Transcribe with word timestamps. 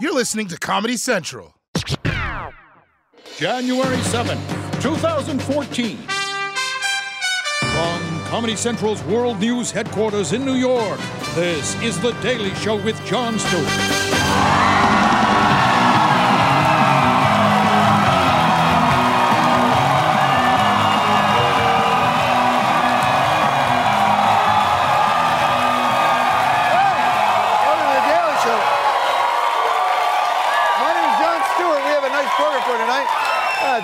You're 0.00 0.12
listening 0.12 0.48
to 0.48 0.58
Comedy 0.58 0.96
Central. 0.96 1.54
January 3.36 3.96
7th, 3.98 4.82
2014. 4.82 5.96
From 7.72 8.24
Comedy 8.24 8.56
Central's 8.56 9.02
World 9.04 9.38
News 9.38 9.70
headquarters 9.70 10.32
in 10.32 10.44
New 10.44 10.54
York, 10.54 10.98
this 11.36 11.80
is 11.80 12.00
The 12.00 12.10
Daily 12.22 12.52
Show 12.56 12.82
with 12.84 13.00
Jon 13.06 13.38
Stewart. 13.38 15.13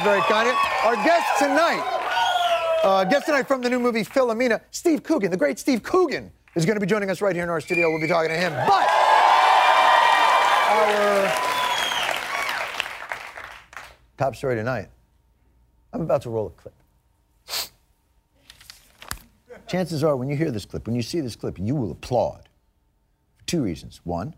That's 0.01 0.09
very 0.09 0.33
kind 0.33 0.48
of. 0.48 0.56
Our 0.84 0.95
guest 1.05 1.27
tonight, 1.39 1.83
uh, 2.83 3.05
guest 3.05 3.27
tonight 3.27 3.47
from 3.47 3.61
the 3.61 3.69
new 3.69 3.79
movie 3.79 4.03
Philomena, 4.03 4.62
Steve 4.70 5.03
Coogan, 5.03 5.31
the 5.31 5.37
great 5.37 5.59
Steve 5.59 5.83
Coogan, 5.83 6.33
is 6.55 6.65
going 6.65 6.77
to 6.77 6.81
be 6.81 6.87
joining 6.87 7.11
us 7.11 7.20
right 7.20 7.34
here 7.34 7.45
in 7.45 7.51
our 7.51 7.61
studio. 7.61 7.91
We'll 7.91 8.01
be 8.01 8.09
talking 8.09 8.31
to 8.31 8.37
him. 8.37 8.51
But 8.67 8.89
our 10.71 11.33
top 14.17 14.37
story 14.37 14.55
tonight, 14.55 14.89
I'm 15.93 16.01
about 16.01 16.23
to 16.23 16.31
roll 16.31 16.47
a 16.47 16.51
clip. 16.51 16.75
Chances 19.67 20.03
are, 20.03 20.17
when 20.17 20.31
you 20.31 20.37
hear 20.37 20.51
this 20.51 20.65
clip, 20.65 20.87
when 20.87 20.97
you 20.97 21.03
see 21.03 21.21
this 21.21 21.37
clip, 21.37 21.59
you 21.59 21.75
will 21.75 21.91
applaud 21.91 22.48
for 23.37 23.45
two 23.45 23.62
reasons. 23.62 24.01
One, 24.05 24.34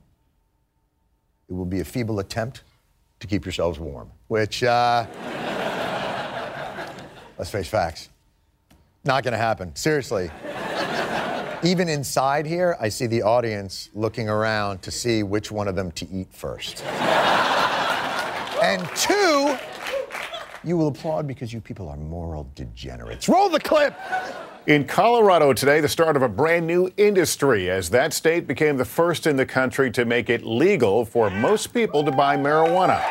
it 1.48 1.52
will 1.52 1.66
be 1.66 1.78
a 1.78 1.84
feeble 1.84 2.18
attempt 2.18 2.64
to 3.20 3.28
keep 3.28 3.44
yourselves 3.44 3.78
warm, 3.78 4.10
which, 4.26 4.64
uh, 4.64 5.06
let's 7.42 7.50
face 7.50 7.66
facts, 7.66 8.08
not 9.02 9.24
to 9.24 9.36
happen. 9.36 9.74
Seriously. 9.74 10.30
Even 11.64 11.88
inside 11.88 12.46
here, 12.46 12.76
I 12.80 12.88
see 12.88 13.08
the 13.08 13.22
audience 13.22 13.90
looking 13.94 14.28
around 14.28 14.80
to 14.82 14.92
see 14.92 15.24
which 15.24 15.50
one 15.50 15.66
of 15.66 15.74
them 15.74 15.90
to 15.90 16.08
eat 16.08 16.32
first. 16.32 16.84
and 18.62 18.88
two, 18.94 19.58
you 20.62 20.76
will 20.76 20.86
applaud 20.86 21.26
because 21.26 21.52
you 21.52 21.60
people 21.60 21.88
are 21.88 21.96
moral 21.96 22.48
degenerates. 22.54 23.28
Roll 23.28 23.48
the 23.48 23.58
clip! 23.58 23.96
In 24.68 24.84
Colorado 24.84 25.52
today, 25.52 25.80
the 25.80 25.88
start 25.88 26.14
of 26.14 26.22
a 26.22 26.28
brand 26.28 26.64
new 26.64 26.92
industry 26.96 27.68
as 27.70 27.90
that 27.90 28.12
state 28.12 28.46
became 28.46 28.76
the 28.76 28.84
first 28.84 29.26
in 29.26 29.34
the 29.34 29.46
country 29.46 29.90
to 29.90 30.04
make 30.04 30.30
it 30.30 30.44
legal 30.44 31.04
for 31.04 31.28
most 31.28 31.74
people 31.74 32.04
to 32.04 32.12
buy 32.12 32.36
marijuana. 32.36 33.04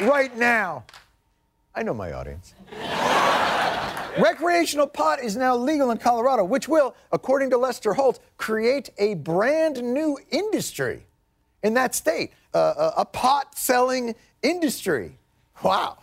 Right 0.00 0.36
now. 0.36 0.84
I 1.74 1.82
know 1.82 1.94
my 1.94 2.12
audience. 2.12 2.54
Recreational 4.18 4.86
pot 4.86 5.22
is 5.22 5.36
now 5.36 5.56
legal 5.56 5.90
in 5.92 5.98
Colorado, 5.98 6.44
which 6.44 6.68
will, 6.68 6.94
according 7.12 7.50
to 7.50 7.58
Lester 7.58 7.94
Holt, 7.94 8.18
create 8.36 8.90
a 8.98 9.14
brand 9.14 9.82
new 9.82 10.18
industry 10.30 11.06
in 11.62 11.74
that 11.74 11.94
state. 11.94 12.32
Uh, 12.52 12.92
a, 12.96 13.00
a 13.02 13.04
pot 13.04 13.56
selling 13.56 14.14
industry. 14.42 15.16
Wow. 15.62 15.98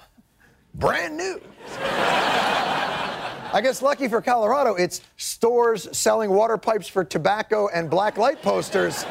Brand 0.74 1.18
new. 1.18 1.42
I 3.54 3.60
guess 3.62 3.82
lucky 3.82 4.08
for 4.08 4.22
Colorado, 4.22 4.76
it's 4.76 5.02
stores 5.18 5.88
selling 5.98 6.30
water 6.30 6.58
pipes 6.58 6.88
for 6.88 7.04
tobacco 7.04 7.68
and 7.74 7.90
black 7.90 8.18
light 8.18 8.42
posters. 8.42 9.06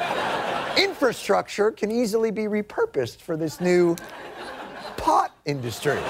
Infrastructure 0.79 1.71
can 1.71 1.91
easily 1.91 2.31
be 2.31 2.45
repurposed 2.45 3.17
for 3.17 3.37
this 3.37 3.61
new 3.61 3.97
pot 5.07 5.31
industry. 5.45 6.01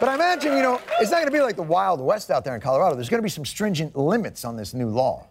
But 0.00 0.08
I 0.08 0.14
imagine, 0.14 0.56
you 0.56 0.62
know, 0.62 0.80
it's 0.98 1.10
not 1.10 1.18
going 1.18 1.26
to 1.26 1.32
be 1.32 1.42
like 1.42 1.54
the 1.54 1.62
Wild 1.62 2.00
West 2.00 2.30
out 2.30 2.44
there 2.44 2.54
in 2.54 2.62
Colorado. 2.62 2.94
There's 2.94 3.10
going 3.10 3.18
to 3.18 3.22
be 3.22 3.28
some 3.28 3.44
stringent 3.44 3.94
limits 3.94 4.46
on 4.46 4.56
this 4.56 4.72
new 4.72 4.88
law. 4.88 5.26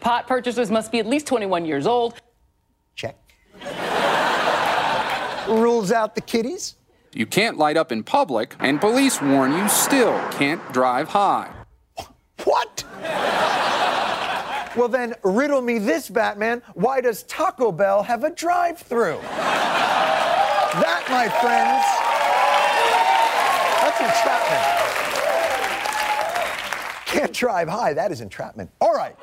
Pot 0.00 0.26
purchasers 0.26 0.70
must 0.70 0.90
be 0.90 1.00
at 1.00 1.06
least 1.06 1.26
21 1.26 1.66
years 1.66 1.86
old. 1.86 2.14
Check. 2.94 3.14
Rules 5.48 5.92
out 5.92 6.14
the 6.14 6.22
kiddies. 6.22 6.76
You 7.12 7.26
can't 7.26 7.58
light 7.58 7.76
up 7.76 7.92
in 7.92 8.04
public, 8.04 8.54
and 8.60 8.80
police 8.80 9.20
warn 9.20 9.52
you 9.52 9.68
still 9.68 10.18
can't 10.30 10.62
drive 10.72 11.08
high. 11.08 11.52
What? 12.44 12.84
well, 14.76 14.88
then 14.88 15.14
riddle 15.22 15.60
me 15.60 15.78
this, 15.78 16.08
Batman. 16.08 16.62
Why 16.72 17.02
does 17.02 17.24
Taco 17.24 17.70
Bell 17.70 18.02
have 18.02 18.24
a 18.24 18.30
drive 18.30 18.78
through? 18.78 19.20
That, 20.78 21.02
my 21.10 21.28
friends, 21.42 21.84
that's 23.82 24.00
entrapment. 24.00 24.90
Can't 27.06 27.32
drive 27.32 27.68
high. 27.68 27.92
That 27.92 28.12
is 28.12 28.20
entrapment. 28.20 28.70
All 28.80 28.94
right. 28.94 29.16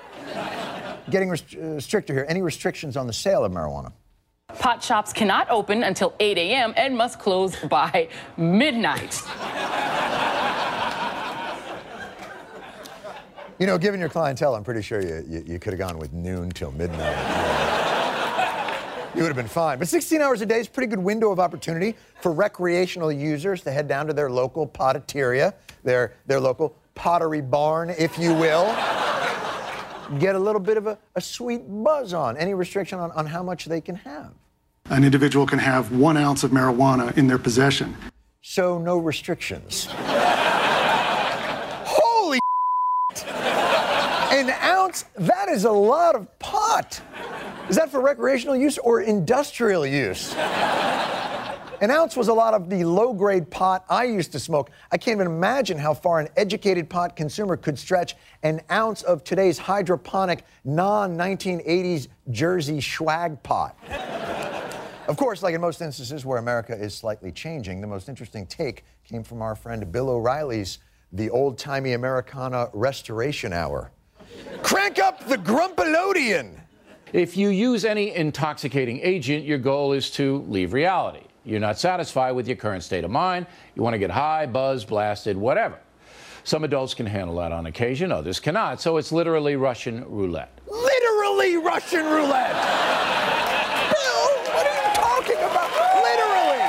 Getting 1.10 1.30
rest- 1.30 1.56
uh, 1.56 1.80
stricter 1.80 2.14
here. 2.14 2.26
Any 2.28 2.42
restrictions 2.42 2.98
on 2.98 3.08
the 3.08 3.14
sale 3.14 3.46
of 3.46 3.52
marijuana? 3.52 3.94
Pot 4.60 4.84
shops 4.84 5.14
cannot 5.14 5.50
open 5.50 5.84
until 5.84 6.14
8 6.20 6.38
a.m. 6.38 6.74
and 6.76 6.98
must 6.98 7.20
close 7.20 7.56
by 7.56 8.10
midnight. 8.36 9.22
You 13.60 13.66
know, 13.66 13.78
given 13.78 14.00
your 14.00 14.10
clientele, 14.10 14.54
I'm 14.54 14.64
pretty 14.64 14.82
sure 14.84 15.02
you, 15.02 15.24
you, 15.28 15.44
you 15.46 15.60
could 15.60 15.74
have 15.74 15.80
gone 15.80 15.98
with 15.98 16.14
noon 16.14 16.52
till 16.52 16.72
midnight. 16.72 17.57
You 19.18 19.24
would 19.24 19.30
have 19.30 19.36
been 19.36 19.48
fine. 19.48 19.80
But 19.80 19.88
16 19.88 20.22
hours 20.22 20.42
a 20.42 20.46
day 20.46 20.60
is 20.60 20.68
a 20.68 20.70
pretty 20.70 20.88
good 20.88 21.00
window 21.00 21.32
of 21.32 21.40
opportunity 21.40 21.96
for 22.22 22.32
recreational 22.32 23.12
users 23.12 23.64
to 23.64 23.72
head 23.72 23.88
down 23.88 24.06
to 24.08 24.14
their 24.14 24.30
local 24.30 24.68
potateria, 24.68 25.56
their, 25.84 26.14
their 26.28 26.40
local 26.40 26.76
pottery 26.94 27.42
barn, 27.42 27.90
if 27.90 28.20
you 28.20 28.36
will. 28.36 28.66
Get 30.20 30.36
a 30.36 30.40
little 30.40 30.62
bit 30.62 30.78
of 30.78 30.86
a, 30.86 31.00
a 31.16 31.22
sweet 31.22 31.64
buzz 31.68 32.14
on. 32.14 32.38
Any 32.38 32.54
restriction 32.54 33.00
on, 33.00 33.10
on 33.12 33.26
how 33.26 33.42
much 33.42 33.66
they 33.66 33.82
can 33.82 33.96
have? 33.96 34.34
An 34.90 35.04
individual 35.04 35.48
can 35.48 35.60
have 35.60 35.92
one 35.92 36.16
ounce 36.16 36.44
of 36.44 36.52
marijuana 36.52 37.18
in 37.18 37.28
their 37.28 37.40
possession. 37.40 37.98
So, 38.42 38.78
no 38.78 39.00
restrictions. 39.00 39.88
Holy 41.90 42.40
An 43.26 44.52
ounce? 44.62 45.06
That 45.16 45.50
is 45.50 45.66
a 45.66 45.72
lot 45.72 46.16
of 46.16 46.38
pot. 46.38 47.02
Is 47.70 47.76
that 47.76 47.90
for 47.90 48.00
recreational 48.00 48.56
use 48.56 48.78
or 48.78 49.02
industrial 49.02 49.86
use? 49.86 50.34
An 51.80 51.92
ounce 51.92 52.16
was 52.16 52.30
a 52.30 52.34
lot 52.34 52.54
of 52.54 52.70
the 52.70 52.86
low 52.86 53.14
grade 53.14 53.52
pot 53.52 53.86
I 53.90 54.06
used 54.06 54.32
to 54.32 54.40
smoke. 54.40 54.72
I 54.90 54.98
can't 54.98 55.18
even 55.18 55.28
imagine 55.28 55.78
how 55.78 55.94
far 55.94 56.22
an 56.22 56.30
educated 56.38 56.90
pot 56.90 57.18
consumer 57.18 57.58
could 57.58 57.78
stretch 57.78 58.16
an 58.42 58.62
ounce 58.72 59.04
of 59.04 59.24
today's 59.26 59.58
hydroponic 59.58 60.46
non 60.64 61.18
1980s 61.18 62.08
Jersey 62.32 62.80
swag 62.80 63.44
pot. 63.44 63.78
Of 65.10 65.18
course, 65.18 65.44
like 65.44 65.54
in 65.54 65.60
most 65.60 65.82
instances 65.82 66.26
where 66.26 66.38
America 66.38 66.74
is 66.74 66.96
slightly 66.96 67.34
changing, 67.34 67.82
the 67.82 67.88
most 67.88 68.08
interesting 68.08 68.46
take 68.46 68.86
came 69.04 69.24
from 69.24 69.42
our 69.42 69.56
friend 69.56 69.92
Bill 69.92 70.10
O'Reilly's 70.10 70.80
The 71.12 71.30
Old 71.30 71.58
Timey 71.58 71.94
Americana 71.94 72.70
Restoration 72.72 73.52
Hour. 73.52 73.92
Crank 74.64 75.00
up 75.00 75.28
the 75.28 75.38
Grumpalodian! 75.38 76.62
If 77.14 77.38
you 77.38 77.50
use 77.50 77.86
any 77.86 78.14
intoxicating 78.14 79.00
agent, 79.02 79.46
your 79.46 79.58
goal 79.58 79.94
is 79.94 80.12
to 80.12 80.40
leave 80.50 80.74
reality. 80.74 81.22
You're 81.46 81.62
not 81.62 81.80
satisfied 81.80 82.34
with 82.34 82.48
your 82.48 82.58
current 82.58 82.84
state 82.84 83.06
of 83.06 83.12
mind. 83.12 83.48
You 83.76 83.82
want 83.82 83.94
to 83.94 83.98
get 83.98 84.12
high, 84.12 84.46
buzz, 84.46 84.84
blasted, 84.84 85.38
whatever. 85.38 85.80
Some 86.44 86.66
adults 86.66 86.94
can 86.94 87.06
handle 87.06 87.38
that 87.38 87.54
on 87.54 87.66
occasion, 87.66 88.12
others 88.12 88.42
cannot. 88.42 88.82
So 88.82 88.98
it's 88.98 89.14
literally 89.14 89.56
Russian 89.56 90.04
roulette. 90.10 90.60
Literally 90.70 91.56
Russian 91.56 92.06
roulette! 92.06 92.56
Bill, 93.94 94.28
what 94.52 94.68
are 94.68 94.76
you 94.76 94.94
talking 94.96 95.38
about? 95.38 95.72
Literally! 96.04 96.60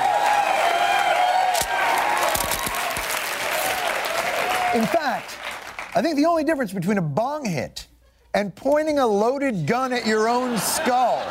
In 4.81 4.87
fact, 4.87 5.37
I 5.97 6.03
think 6.03 6.15
the 6.15 6.27
only 6.27 6.45
difference 6.45 6.73
between 6.73 6.99
a 6.99 7.03
bong 7.03 7.45
hit 7.45 7.88
and 8.35 8.55
pointing 8.55 8.99
a 8.99 9.07
loaded 9.07 9.67
gun 9.67 9.93
at 9.93 10.07
your 10.07 10.29
own 10.29 10.59
skull 10.59 11.25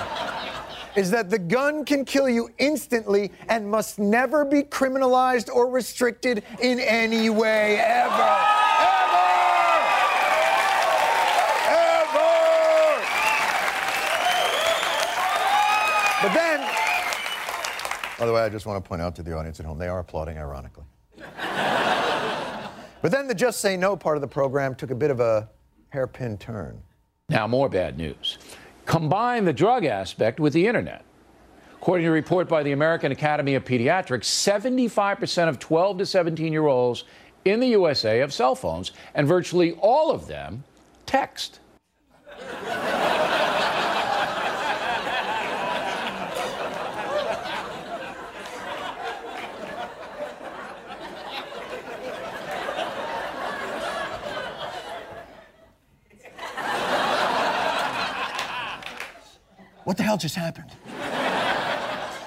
is 0.96 1.12
that 1.12 1.30
the 1.30 1.38
gun 1.38 1.86
can 1.86 2.04
kill 2.04 2.28
you 2.28 2.50
instantly 2.58 3.32
and 3.50 3.70
must 3.70 4.00
never 4.00 4.44
be 4.44 4.64
criminalized 4.64 5.48
or 5.54 5.70
restricted 5.70 6.44
in 6.60 6.80
any 6.80 7.30
way, 7.30 7.78
ever. 7.78 8.58
But 16.20 16.34
then, 16.34 16.60
by 18.18 18.26
the 18.26 18.34
way, 18.34 18.42
I 18.42 18.50
just 18.50 18.66
want 18.66 18.84
to 18.84 18.88
point 18.88 19.04
out 19.04 19.16
to 19.18 19.24
the 19.24 19.34
audience 19.34 19.60
at 19.60 19.68
home, 19.68 19.78
they 19.78 19.88
are 19.88 20.00
applauding 20.00 20.40
ironically. 20.40 20.84
but 21.16 23.12
then 23.12 23.28
the 23.28 23.36
Just 23.36 23.62
Say 23.62 23.78
No 23.78 23.96
part 23.96 24.18
of 24.18 24.22
the 24.22 24.28
program 24.28 24.74
took 24.74 24.90
a 24.90 24.96
bit 24.96 25.12
of 25.12 25.20
a 25.20 25.48
hairpin 25.90 26.38
turn. 26.38 26.82
Now, 27.30 27.48
more 27.48 27.70
bad 27.70 27.98
news. 27.98 28.38
Combine 28.86 29.46
the 29.46 29.54
drug 29.54 29.86
aspect 29.86 30.40
with 30.40 30.54
the 30.54 30.68
internet. 30.68 31.04
According 31.76 32.06
to 32.06 32.10
a 32.10 32.14
report 32.14 32.48
by 32.48 32.64
the 32.64 32.72
American 32.72 33.12
Academy 33.12 33.56
of 33.56 33.64
Pediatrics, 33.64 34.26
75% 34.26 35.50
of 35.50 35.60
12 35.60 35.98
to 36.00 36.06
17 36.06 36.52
year 36.52 36.68
olds 36.68 37.04
in 37.46 37.60
the 37.60 37.68
USA 37.68 38.20
have 38.20 38.34
cell 38.34 38.56
phones, 38.56 38.92
and 39.14 39.28
virtually 39.28 39.74
all 39.74 40.12
of 40.12 40.28
them 40.28 40.64
text. 41.06 41.60
What 59.88 59.96
the 59.96 60.04
hell 60.04 60.18
just 60.18 60.36
happened? 60.36 60.70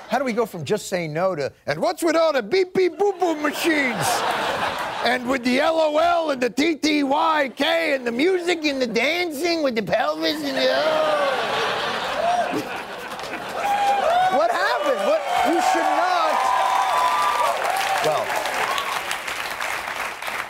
How 0.09 0.19
do 0.19 0.25
we 0.25 0.33
go 0.33 0.47
from 0.47 0.65
just 0.65 0.89
saying 0.89 1.13
no 1.13 1.35
to, 1.35 1.53
and 1.67 1.79
what's 1.79 2.03
with 2.03 2.17
all 2.17 2.33
the 2.33 2.43
beep 2.43 2.73
beep 2.73 2.97
boop 2.97 3.19
boop 3.19 3.39
machines? 3.43 4.03
And 5.05 5.29
with 5.29 5.45
the 5.45 5.59
LOL 5.59 6.31
and 6.31 6.41
the 6.41 6.49
TTYK 6.49 7.61
and 7.97 8.07
the 8.07 8.13
music 8.13 8.65
and 8.65 8.81
the 8.81 8.87
dancing 8.87 9.63
with 9.63 9.75
the 9.75 9.83
pelvis 9.83 10.43
and 10.43 10.57
the. 10.57 10.69
Oh. 10.71 11.27
what 14.39 14.51
happened? 14.51 15.01
What? 15.07 15.21
You 15.47 15.61
should 15.71 15.91
not. 16.01 16.39
Well, 18.07 18.25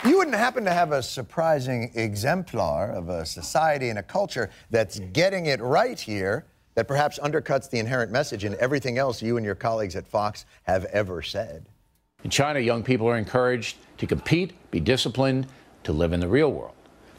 you 0.08 0.16
wouldn't 0.16 0.36
happen 0.36 0.64
to 0.64 0.72
have 0.72 0.92
a 0.92 1.02
surprising 1.02 1.90
exemplar 1.96 2.92
of 2.92 3.08
a 3.08 3.26
society 3.26 3.88
and 3.88 3.98
a 3.98 4.04
culture 4.04 4.48
that's 4.70 5.00
getting 5.12 5.46
it 5.46 5.60
right 5.60 5.98
here 5.98 6.46
that 6.81 6.88
perhaps 6.88 7.19
undercuts 7.19 7.69
the 7.69 7.79
inherent 7.79 8.11
message 8.11 8.47
in 8.47 8.56
everything 8.59 8.97
else 8.97 9.21
you 9.21 9.37
and 9.37 9.44
your 9.44 9.55
colleagues 9.55 9.94
at 9.97 10.06
Fox 10.06 10.47
have 10.62 10.87
ever 10.87 11.21
said. 11.21 11.67
In 12.25 12.31
China, 12.31 12.59
young 12.59 12.82
people 12.82 13.06
are 13.06 13.19
encouraged 13.19 13.77
to 13.99 14.06
compete, 14.06 14.55
be 14.71 14.81
disciplined, 14.81 15.47
to 15.82 15.93
live 15.93 16.15
in 16.15 16.21
the 16.21 16.27
real 16.27 16.50
world. 16.50 16.73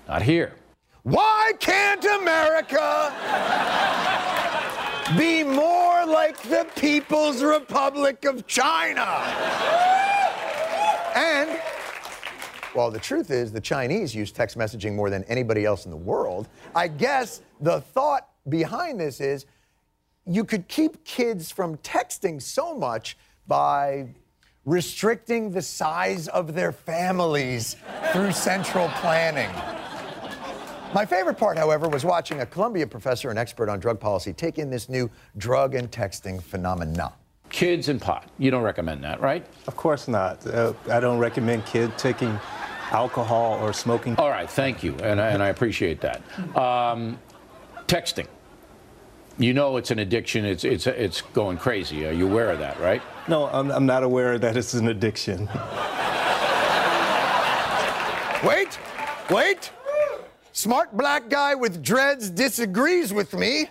Not 0.08 0.24
here. 0.24 0.56
Why 1.04 1.54
can't 1.60 2.04
America 2.04 3.14
be 5.16 5.44
more 5.44 6.08
like 6.08 6.42
the 6.42 6.66
People's 6.76 7.44
Republic 7.44 8.26
of 8.26 8.48
China? 8.48 9.06
And 11.14 11.52
while 12.74 12.90
the 12.90 12.98
truth 12.98 13.30
is 13.30 13.52
the 13.52 13.62
Chinese 13.62 14.16
use 14.16 14.32
text 14.32 14.58
messaging 14.58 14.96
more 14.96 15.12
than 15.12 15.24
anybody 15.26 15.66
else 15.66 15.86
in 15.86 15.92
the 15.92 15.98
world, 15.98 16.48
I 16.74 16.88
guess 16.88 17.42
the 17.60 17.82
thought 17.82 18.31
behind 18.50 19.00
this 19.00 19.20
is 19.22 19.46
you 20.26 20.44
could 20.44 20.68
keep 20.68 21.04
kids 21.04 21.52
from 21.52 21.78
texting 21.78 22.42
so 22.42 22.76
much 22.76 23.18
by 23.48 24.08
restricting 24.66 25.52
the 25.52 25.62
size 25.62 26.28
of 26.28 26.54
their 26.54 26.72
families 26.72 27.76
through 28.14 28.32
central 28.32 28.88
planning. 28.96 29.50
My 30.94 31.06
favorite 31.06 31.38
part, 31.38 31.58
however, 31.58 31.88
was 31.90 32.04
watching 32.06 32.42
a 32.42 32.46
Columbia 32.46 32.86
professor 32.86 33.30
and 33.30 33.40
expert 33.40 33.70
on 33.70 33.80
drug 33.80 34.00
policy 34.00 34.34
take 34.34 34.60
in 34.60 34.70
this 34.70 34.90
new 34.90 35.10
drug 35.38 35.74
and 35.74 35.90
texting 35.90 36.42
phenomena. 36.42 37.14
Kids 37.50 37.90
and 37.90 38.00
pot. 38.00 38.30
You 38.38 38.52
don't 38.52 38.62
recommend 38.64 39.04
that, 39.04 39.20
right? 39.22 39.46
Of 39.68 39.76
course 39.76 40.08
not. 40.08 40.46
Uh, 40.46 40.74
I 40.90 41.00
don't 41.00 41.18
recommend 41.18 41.66
kids 41.66 41.94
taking 41.98 42.38
alcohol 42.92 43.54
or 43.62 43.74
smoking. 43.74 44.16
All 44.18 44.30
right, 44.30 44.50
thank 44.50 44.84
you, 44.84 44.96
and, 45.02 45.20
I- 45.20 45.30
and 45.30 45.42
I 45.42 45.48
appreciate 45.48 46.02
that. 46.02 46.22
Um, 46.58 47.18
texting. 47.92 48.28
You 49.38 49.54
know 49.54 49.76
it's 49.76 49.92
an 49.92 50.00
addiction. 50.00 50.46
It's 50.46 50.64
it's 50.64 50.88
it's 50.88 51.22
going 51.34 51.58
crazy. 51.58 52.06
Are 52.06 52.14
you 52.14 52.26
aware 52.28 52.50
of 52.52 52.60
that, 52.60 52.80
right? 52.80 53.02
No, 53.28 53.48
I'm, 53.48 53.70
I'm 53.72 53.86
not 53.86 54.04
aware 54.04 54.40
that 54.40 54.56
it's 54.56 54.74
an 54.74 54.88
addiction. 54.88 55.50
Wait, 58.44 58.80
wait. 59.30 59.72
Smart 60.54 60.96
black 60.96 61.30
guy 61.30 61.54
with 61.54 61.84
dreads 61.84 62.30
disagrees 62.30 63.14
with 63.14 63.34
me. 63.34 63.68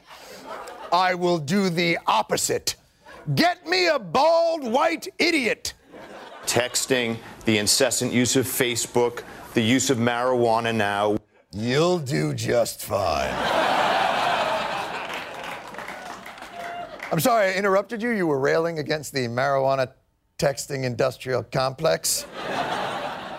I 0.93 1.15
will 1.15 1.39
do 1.39 1.71
the 1.71 1.99
opposite. 2.07 2.77
Get 3.35 3.67
me 3.67 3.89
a 3.89 3.99
bald 3.99 4.63
white 4.71 5.09
idiot. 5.19 5.75
texting, 6.47 7.17
the 7.47 7.59
incessant 7.59 8.13
use 8.13 8.37
of 8.37 8.47
Facebook, 8.47 9.23
the 9.55 9.63
use 9.63 9.91
of 9.91 9.99
marijuana 9.99 10.75
now. 10.75 11.17
You'll 11.53 11.99
do 11.99 12.35
just 12.35 12.85
fine. 12.85 13.80
I'm 17.13 17.19
sorry 17.19 17.49
I 17.49 17.55
interrupted 17.55 18.03
you. 18.03 18.11
You 18.11 18.29
were 18.29 18.39
railing 18.39 18.79
against 18.79 19.13
the 19.13 19.27
marijuana 19.27 19.91
texting 20.39 20.85
industrial 20.85 21.43
complex. 21.43 22.25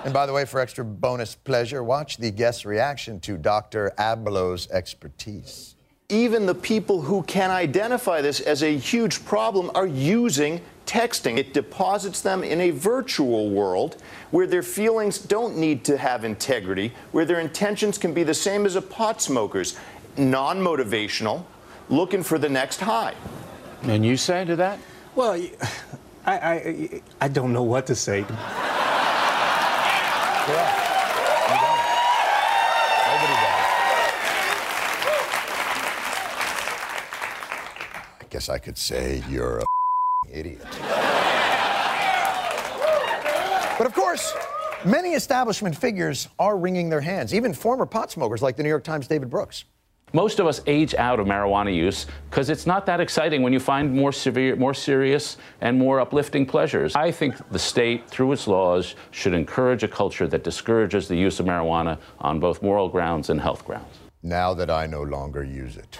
And 0.03 0.13
by 0.13 0.25
the 0.25 0.33
way, 0.33 0.43
for 0.43 0.59
extra 0.59 0.83
bonus 0.83 1.35
pleasure, 1.35 1.81
watch 1.81 2.17
the 2.17 2.31
guest's 2.31 2.65
reaction 2.65 3.21
to 3.21 3.37
Dr. 3.37 3.93
Ablow's 3.97 4.69
expertise. 4.71 5.75
Even 6.09 6.45
the 6.45 6.55
people 6.55 7.01
who 7.01 7.23
can 7.23 7.49
identify 7.49 8.19
this 8.19 8.41
as 8.41 8.61
a 8.61 8.75
huge 8.75 9.23
problem 9.23 9.71
are 9.73 9.87
using 9.87 10.59
texting. 10.85 11.37
It 11.37 11.53
deposits 11.53 12.19
them 12.19 12.43
in 12.43 12.59
a 12.59 12.71
virtual 12.71 13.51
world 13.51 14.03
where 14.31 14.47
their 14.47 14.63
feelings 14.63 15.17
don't 15.17 15.55
need 15.55 15.85
to 15.85 15.97
have 15.97 16.25
integrity, 16.25 16.91
where 17.13 17.23
their 17.23 17.39
intentions 17.39 17.97
can 17.97 18.13
be 18.13 18.23
the 18.23 18.33
same 18.33 18.65
as 18.65 18.75
a 18.75 18.81
pot 18.81 19.21
smoker's 19.21 19.77
non 20.17 20.59
motivational, 20.59 21.45
looking 21.87 22.21
for 22.21 22.37
the 22.37 22.49
next 22.49 22.81
high. 22.81 23.13
And 23.83 24.05
you 24.05 24.15
say 24.15 24.45
to 24.45 24.55
that? 24.57 24.79
Well, 25.15 25.39
I 26.25 27.01
I 27.19 27.27
don't 27.27 27.51
know 27.51 27.63
what 27.63 27.87
to 27.87 27.95
say. 27.95 28.25
I 38.21 38.25
guess 38.29 38.49
I 38.49 38.57
could 38.57 38.77
say 38.77 39.23
you're 39.29 39.59
a 39.59 39.65
idiot. 40.31 40.65
But 43.77 43.87
of 43.87 43.93
course, 43.93 44.33
many 44.85 45.13
establishment 45.13 45.75
figures 45.75 46.27
are 46.39 46.57
wringing 46.57 46.89
their 46.89 47.01
hands, 47.01 47.33
even 47.33 47.53
former 47.53 47.85
pot 47.85 48.11
smokers 48.11 48.41
like 48.41 48.55
the 48.55 48.63
New 48.63 48.69
York 48.69 48.83
Times' 48.83 49.07
David 49.07 49.29
Brooks. 49.29 49.65
Most 50.13 50.39
of 50.39 50.47
us 50.47 50.59
age 50.67 50.93
out 50.95 51.21
of 51.21 51.27
marijuana 51.27 51.73
use 51.73 52.05
because 52.29 52.49
it's 52.49 52.65
not 52.65 52.85
that 52.85 52.99
exciting 52.99 53.43
when 53.43 53.53
you 53.53 53.61
find 53.61 53.93
more 53.93 54.11
severe, 54.11 54.57
more 54.57 54.73
serious, 54.73 55.37
and 55.61 55.79
more 55.79 56.01
uplifting 56.01 56.45
pleasures. 56.45 56.93
I 56.97 57.11
think 57.11 57.35
the 57.49 57.59
state, 57.59 58.09
through 58.09 58.33
its 58.33 58.45
laws, 58.45 58.95
should 59.11 59.33
encourage 59.33 59.83
a 59.83 59.87
culture 59.87 60.27
that 60.27 60.43
discourages 60.43 61.07
the 61.07 61.15
use 61.15 61.39
of 61.39 61.45
marijuana 61.45 61.97
on 62.19 62.41
both 62.41 62.61
moral 62.61 62.89
grounds 62.89 63.29
and 63.29 63.39
health 63.39 63.63
grounds. 63.63 63.99
Now 64.21 64.53
that 64.53 64.69
I 64.69 64.85
no 64.85 65.01
longer 65.01 65.45
use 65.45 65.77
it. 65.77 65.99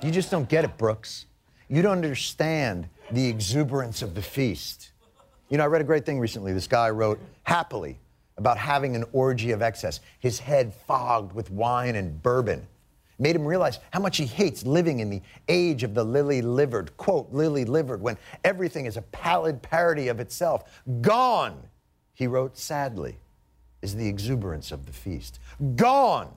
you 0.00 0.12
just 0.12 0.30
don't 0.30 0.48
get 0.48 0.64
it, 0.64 0.78
Brooks. 0.78 1.26
You 1.68 1.82
don't 1.82 1.92
understand 1.92 2.88
the 3.10 3.26
exuberance 3.26 4.00
of 4.00 4.14
the 4.14 4.22
feast. 4.22 4.92
You 5.48 5.58
know, 5.58 5.64
I 5.64 5.66
read 5.66 5.80
a 5.80 5.84
great 5.84 6.06
thing 6.06 6.20
recently. 6.20 6.52
This 6.52 6.68
guy 6.68 6.88
wrote 6.90 7.18
happily 7.42 7.98
about 8.38 8.56
having 8.56 8.96
an 8.96 9.04
orgy 9.12 9.50
of 9.50 9.60
excess, 9.60 10.00
his 10.20 10.38
head 10.38 10.72
fogged 10.72 11.32
with 11.32 11.50
wine 11.50 11.96
and 11.96 12.22
bourbon. 12.22 12.66
Made 13.18 13.34
him 13.34 13.44
realize 13.44 13.80
how 13.92 13.98
much 13.98 14.16
he 14.16 14.26
hates 14.26 14.64
living 14.64 15.00
in 15.00 15.10
the 15.10 15.20
age 15.48 15.82
of 15.82 15.92
the 15.92 16.04
lily 16.04 16.40
livered, 16.40 16.96
quote, 16.96 17.28
lily 17.32 17.64
livered, 17.64 18.00
when 18.00 18.16
everything 18.44 18.86
is 18.86 18.96
a 18.96 19.02
pallid 19.02 19.60
parody 19.60 20.06
of 20.06 20.20
itself. 20.20 20.80
Gone, 21.00 21.60
he 22.14 22.28
wrote 22.28 22.56
sadly, 22.56 23.16
is 23.82 23.96
the 23.96 24.06
exuberance 24.06 24.70
of 24.70 24.86
the 24.86 24.92
feast. 24.92 25.40
Gone 25.74 26.30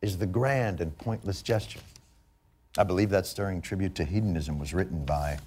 is 0.00 0.16
the 0.16 0.26
grand 0.26 0.80
and 0.80 0.96
pointless 0.96 1.42
gesture. 1.42 1.80
I 2.78 2.84
believe 2.84 3.10
that 3.10 3.26
stirring 3.26 3.60
tribute 3.60 3.96
to 3.96 4.04
hedonism 4.04 4.58
was 4.58 4.72
written 4.72 5.04
by 5.04 5.38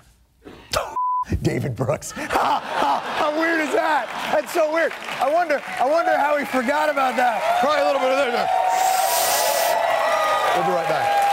David 1.42 1.75
Brooks. 1.75 2.12
how 2.16 3.40
weird 3.40 3.62
is 3.62 3.74
that? 3.74 4.05
That's 4.32 4.53
so 4.53 4.74
weird. 4.74 4.91
I 5.20 5.32
wonder, 5.32 5.62
I 5.79 5.86
wonder 5.86 6.17
how 6.17 6.38
he 6.38 6.46
forgot 6.46 6.89
about 6.89 7.15
that. 7.15 7.60
Probably 7.62 7.82
a 7.82 7.86
little 7.86 8.01
bit 8.01 8.12
of 8.12 8.34
that. 8.34 8.50
We'll 10.55 10.65
be 10.65 10.72
right 10.72 10.88
back. 10.88 11.25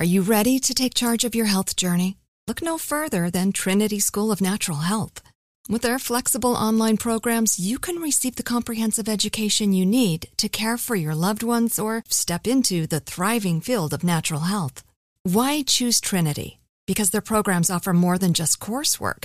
Are 0.00 0.06
you 0.06 0.22
ready 0.22 0.58
to 0.58 0.74
take 0.74 0.94
charge 0.94 1.24
of 1.24 1.34
your 1.34 1.46
health 1.46 1.76
journey? 1.76 2.16
Look 2.46 2.60
no 2.62 2.76
further 2.78 3.30
than 3.30 3.52
Trinity 3.52 4.00
School 4.00 4.30
of 4.30 4.40
Natural 4.40 4.78
Health. 4.78 5.22
With 5.66 5.80
their 5.80 5.98
flexible 5.98 6.54
online 6.54 6.98
programs, 6.98 7.58
you 7.58 7.78
can 7.78 7.96
receive 7.96 8.36
the 8.36 8.42
comprehensive 8.42 9.08
education 9.08 9.72
you 9.72 9.86
need 9.86 10.28
to 10.36 10.48
care 10.50 10.76
for 10.76 10.94
your 10.94 11.14
loved 11.14 11.42
ones 11.42 11.78
or 11.78 12.04
step 12.06 12.46
into 12.46 12.86
the 12.86 13.00
thriving 13.00 13.62
field 13.62 13.94
of 13.94 14.04
natural 14.04 14.40
health. 14.40 14.84
Why 15.22 15.62
choose 15.62 16.02
Trinity? 16.02 16.60
Because 16.86 17.10
their 17.10 17.22
programs 17.22 17.70
offer 17.70 17.94
more 17.94 18.18
than 18.18 18.34
just 18.34 18.60
coursework. 18.60 19.24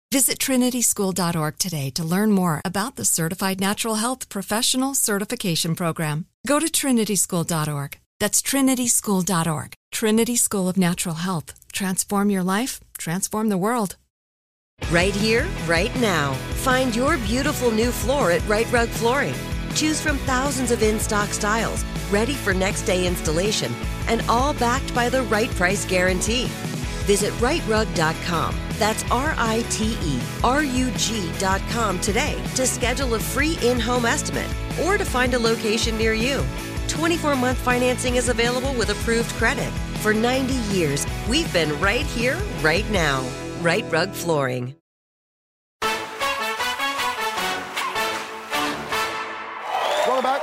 Visit 0.11 0.39
trinityschool.org 0.39 1.57
today 1.57 1.89
to 1.91 2.03
learn 2.03 2.33
more 2.33 2.59
about 2.65 2.97
the 2.97 3.05
Certified 3.05 3.61
Natural 3.61 3.95
Health 3.95 4.27
Professional 4.27 4.93
Certification 4.93 5.73
Program. 5.73 6.25
Go 6.45 6.59
to 6.59 6.65
trinityschool.org. 6.65 7.97
That's 8.19 8.41
trinityschool.org. 8.41 9.73
Trinity 9.93 10.35
School 10.35 10.67
of 10.67 10.75
Natural 10.75 11.15
Health. 11.15 11.53
Transform 11.71 12.29
your 12.29 12.43
life, 12.43 12.81
transform 12.97 13.47
the 13.47 13.57
world. 13.57 13.95
Right 14.91 15.15
here, 15.15 15.47
right 15.65 15.95
now. 16.01 16.33
Find 16.65 16.93
your 16.93 17.17
beautiful 17.19 17.71
new 17.71 17.91
floor 17.91 18.31
at 18.31 18.45
Rite 18.49 18.69
Rug 18.69 18.89
Flooring. 18.89 19.35
Choose 19.75 20.01
from 20.01 20.17
thousands 20.17 20.71
of 20.71 20.83
in 20.83 20.99
stock 20.99 21.29
styles, 21.29 21.85
ready 22.11 22.33
for 22.33 22.53
next 22.53 22.81
day 22.81 23.07
installation, 23.07 23.73
and 24.09 24.21
all 24.27 24.53
backed 24.55 24.93
by 24.93 25.07
the 25.07 25.23
right 25.23 25.51
price 25.51 25.85
guarantee. 25.85 26.49
Visit 27.11 27.33
rightrug.com. 27.41 28.55
That's 28.79 29.03
R 29.11 29.35
I 29.37 29.65
T 29.69 29.97
E 30.01 30.21
R 30.45 30.63
U 30.63 30.89
G.com 30.91 31.99
today 31.99 32.41
to 32.55 32.65
schedule 32.65 33.15
a 33.15 33.19
free 33.19 33.57
in 33.61 33.81
home 33.81 34.05
estimate 34.05 34.47
or 34.81 34.97
to 34.97 35.03
find 35.03 35.33
a 35.33 35.39
location 35.39 35.97
near 35.97 36.13
you. 36.13 36.41
24 36.87 37.35
month 37.35 37.57
financing 37.57 38.15
is 38.15 38.29
available 38.29 38.73
with 38.75 38.91
approved 38.91 39.29
credit. 39.31 39.69
For 39.99 40.13
90 40.13 40.53
years, 40.73 41.05
we've 41.29 41.51
been 41.51 41.77
right 41.81 42.05
here, 42.05 42.37
right 42.61 42.89
now. 42.91 43.27
Rite 43.59 43.91
Rug 43.91 44.11
Flooring. 44.11 44.73
Welcome 50.07 50.23
back. 50.23 50.41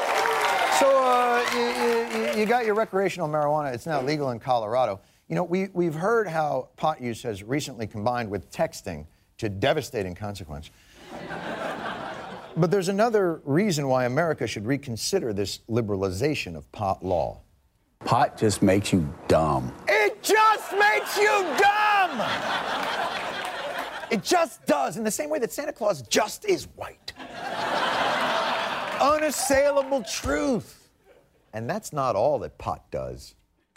So 0.78 1.02
uh, 1.02 1.42
you, 1.54 2.20
you, 2.20 2.40
you 2.40 2.44
got 2.44 2.66
your 2.66 2.74
recreational 2.74 3.26
marijuana. 3.26 3.72
It's 3.72 3.86
now 3.86 4.02
legal 4.02 4.32
in 4.32 4.38
Colorado. 4.38 5.00
You 5.28 5.34
know, 5.34 5.44
we, 5.44 5.68
we've 5.74 5.94
heard 5.94 6.26
how 6.26 6.70
pot 6.76 7.02
use 7.02 7.22
has 7.22 7.42
recently 7.42 7.86
combined 7.86 8.30
with 8.30 8.50
texting 8.50 9.06
to 9.36 9.50
devastating 9.50 10.14
consequence. 10.14 10.70
but 12.56 12.70
there's 12.70 12.88
another 12.88 13.42
reason 13.44 13.88
why 13.88 14.06
America 14.06 14.46
should 14.46 14.66
reconsider 14.66 15.34
this 15.34 15.60
liberalization 15.68 16.56
of 16.56 16.70
pot 16.72 17.04
law. 17.04 17.40
Pot 18.00 18.38
just 18.38 18.62
makes 18.62 18.90
you 18.90 19.12
dumb. 19.26 19.74
It 19.86 20.22
just 20.22 20.72
makes 20.72 21.16
you 21.18 21.44
dumb! 21.58 22.22
It 24.10 24.22
just 24.22 24.64
does, 24.64 24.96
in 24.96 25.04
the 25.04 25.10
same 25.10 25.28
way 25.28 25.38
that 25.40 25.52
Santa 25.52 25.74
Claus 25.74 26.00
just 26.02 26.46
is 26.46 26.68
white. 26.76 27.12
Unassailable 29.00 30.02
truth. 30.04 30.88
And 31.52 31.68
that's 31.68 31.92
not 31.92 32.16
all 32.16 32.38
that 32.38 32.56
pot 32.56 32.90
does. 32.90 33.34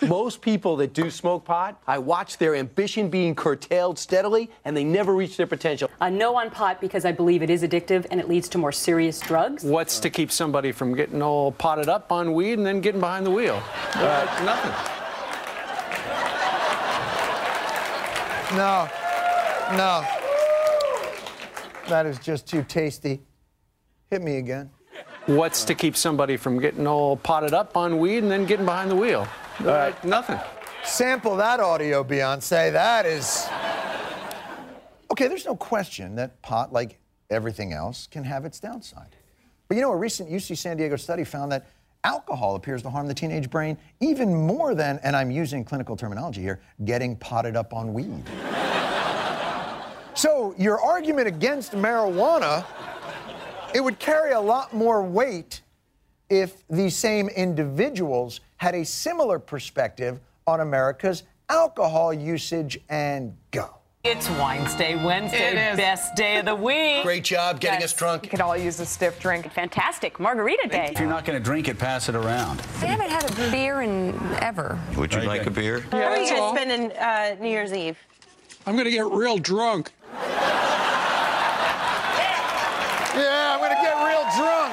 Most 0.08 0.41
people 0.41 0.75
that 0.77 0.93
do 0.93 1.12
smoke 1.12 1.46
pot, 1.46 1.79
I 1.86 2.00
watch 2.00 2.38
their 2.39 2.55
ambition 2.55 3.10
being 3.10 3.36
curtailed 3.36 4.00
steadily, 4.00 4.50
and 4.65 4.75
they 4.75 4.84
never 4.84 5.13
reach 5.13 5.38
their 5.38 5.46
potential. 5.46 5.91
A 6.01 6.10
no 6.10 6.36
on 6.38 6.50
pot 6.50 6.81
because 6.81 7.05
I 7.05 7.12
believe 7.12 7.43
it 7.43 7.51
is 7.51 7.62
addictive 7.62 8.08
and 8.10 8.20
it 8.20 8.27
leads 8.27 8.50
to 8.50 8.58
more 8.58 8.72
serious 8.72 9.20
drugs. 9.20 9.63
What's 9.63 10.00
to 10.00 10.10
keep 10.10 10.31
somebody 10.31 10.72
from 10.72 10.96
getting 10.96 11.22
all 11.22 11.51
potted 11.51 11.88
up 11.88 12.12
on 12.12 12.34
weed 12.34 12.53
and 12.53 12.65
then 12.65 12.81
getting 12.81 13.00
behind 13.00 13.25
the 13.25 13.31
wheel? 13.31 13.62
Uh, 13.93 14.41
nothing. 14.43 14.72
No. 18.58 18.89
No. 19.77 20.03
That 21.88 22.05
is 22.05 22.17
just 22.20 22.48
too 22.48 22.63
tasty. 22.63 23.22
Hit 24.10 24.22
me 24.22 24.38
again. 24.38 24.72
What's 25.27 25.63
to 25.65 25.75
keep 25.75 25.96
somebody 25.96 26.36
from 26.38 26.60
getting 26.60 26.88
all 26.88 27.15
potted 27.15 27.53
up 27.53 27.77
on 27.77 28.00
weed 28.00 28.17
and 28.20 28.31
then 28.31 28.46
getting 28.46 28.65
behind 28.65 28.89
the 28.89 28.96
wheel? 28.96 29.27
Uh, 29.60 29.91
nothing. 30.03 30.39
Sample 30.84 31.36
that 31.36 31.60
audio, 31.60 32.03
Beyonce. 32.03 32.72
That 32.72 33.05
is. 33.05 33.48
Okay, 35.12 35.27
there's 35.27 35.46
no 35.46 35.55
question 35.55 36.15
that 36.15 36.41
pot, 36.41 36.74
like 36.74 36.98
everything 37.29 37.74
else, 37.74 38.08
can 38.08 38.24
have 38.24 38.46
its 38.46 38.60
downside. 38.60 39.15
But 39.67 39.75
you 39.75 39.81
know, 39.81 39.91
a 39.91 39.98
recent 39.98 40.29
UC 40.29 40.58
San 40.58 40.77
Diego 40.77 40.96
study 40.96 41.24
found 41.24 41.51
that 41.51 41.67
alcohol 42.03 42.55
appears 42.55 42.81
to 42.81 42.89
harm 42.89 43.08
the 43.08 43.13
teenage 43.13 43.50
brain 43.50 43.77
even 44.00 44.34
more 44.34 44.74
than, 44.74 45.00
and 45.03 45.15
I'm 45.15 45.29
using 45.29 45.63
clinical 45.63 45.96
terminology 45.96 46.41
here, 46.41 46.60
getting 46.86 47.15
potted 47.15 47.55
up 47.55 47.74
on 47.74 47.93
weed. 47.93 48.24
so, 50.15 50.55
your 50.58 50.81
argument 50.81 51.27
against 51.27 51.74
marijuana, 51.74 52.65
it 53.75 53.81
would 53.81 54.00
carry 54.00 54.31
a 54.31 54.39
lot 54.39 54.74
more 54.74 55.03
weight 55.03 55.62
if 56.32 56.66
these 56.70 56.96
same 56.96 57.28
individuals 57.28 58.40
had 58.56 58.74
a 58.74 58.86
similar 58.86 59.38
perspective 59.38 60.22
on 60.48 60.62
America's 60.62 61.24
alcohol 61.50 62.14
usage 62.14 62.80
and 62.88 63.36
go. 63.52 63.76
It's 64.06 64.30
Wednesday, 64.32 64.96
Wednesday, 64.96 65.54
best 65.76 66.16
day 66.16 66.38
of 66.38 66.46
the 66.46 66.56
week. 66.56 67.04
Great 67.04 67.26
job 67.26 67.60
getting 67.60 67.84
us 67.84 67.94
drunk. 67.94 68.24
We 68.24 68.30
could 68.30 68.42
all 68.42 68.58
use 68.58 68.80
a 68.80 68.86
stiff 68.86 69.20
drink. 69.20 69.52
Fantastic. 69.52 70.20
Margarita 70.20 70.70
day. 70.70 70.90
If 70.94 71.00
you're 71.00 71.10
not 71.10 71.26
going 71.26 71.38
to 71.38 71.44
drink 71.44 71.68
it, 71.68 71.78
pass 71.78 72.10
it 72.10 72.16
around. 72.16 72.62
I 72.82 72.86
haven't 72.86 73.12
had 73.12 73.30
a 73.30 73.52
beer 73.52 73.82
in 73.82 74.18
ever. 74.40 74.80
Would 74.96 75.14
you 75.14 75.22
like 75.22 75.46
a 75.46 75.52
beer? 75.52 75.82
How 75.92 76.00
are 76.00 76.18
you 76.18 76.30
guys 76.30 76.50
spending 76.56 76.98
uh, 76.98 77.36
New 77.40 77.50
Year's 77.50 77.74
Eve? 77.74 77.98
I'm 78.66 78.74
going 78.74 78.86
to 78.86 78.92
get 78.92 79.06
real 79.06 79.38
drunk. 79.38 79.92
Yeah, 83.14 83.54
I'm 83.54 83.60
going 83.60 83.76
to 83.76 83.82
get 83.84 83.94
real 84.04 84.24
drunk. 84.38 84.71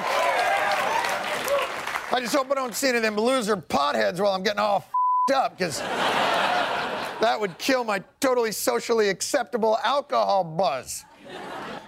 I 2.11 2.21
just 2.21 2.35
hope 2.35 2.51
I 2.51 2.55
don't 2.55 2.75
see 2.75 2.89
any 2.89 2.97
of 2.97 3.03
them 3.03 3.17
loser 3.17 3.57
potheads 3.57 4.19
while 4.19 4.33
I'm 4.33 4.43
getting 4.43 4.61
all 4.61 4.79
f***ed 4.79 5.35
up, 5.35 5.59
because 5.59 5.79
that 5.79 7.37
would 7.39 7.59
kill 7.59 7.85
my 7.85 8.03
totally 8.19 8.51
socially 8.51 9.11
acceptable 9.11 9.79
alcohol 9.85 10.43
buzz. 10.43 11.05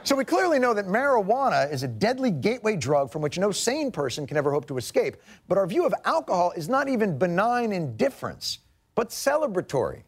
So 0.05 0.15
we 0.15 0.27
clearly 0.27 0.59
know 0.59 0.75
that 0.75 0.87
marijuana 0.87 1.73
is 1.73 1.85
a 1.85 1.89
deadly 1.89 2.31
gateway 2.31 2.77
drug 2.77 3.11
from 3.11 3.23
which 3.23 3.39
no 3.39 3.51
sane 3.51 3.91
person 3.91 4.27
can 4.27 4.37
ever 4.37 4.53
hope 4.53 4.67
to 4.67 4.77
escape. 4.77 5.17
But 5.49 5.57
our 5.57 5.67
view 5.67 5.87
of 5.87 5.95
alcohol 6.05 6.53
is 6.55 6.69
not 6.69 6.89
even 6.89 7.17
benign 7.17 7.73
indifference, 7.73 8.59
but 8.95 9.09
celebratory. 9.09 10.03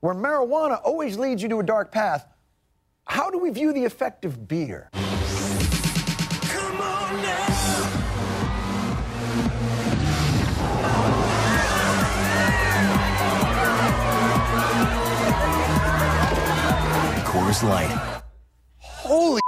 Where 0.00 0.14
marijuana 0.14 0.80
always 0.82 1.18
leads 1.18 1.42
you 1.42 1.50
to 1.50 1.58
a 1.58 1.62
dark 1.62 1.92
path, 1.92 2.26
how 3.04 3.30
do 3.30 3.38
we 3.38 3.50
view 3.50 3.74
the 3.74 3.84
effect 3.84 4.24
of 4.24 4.48
beer? 4.48 4.88
light. 17.62 18.22
Holy 18.78 19.40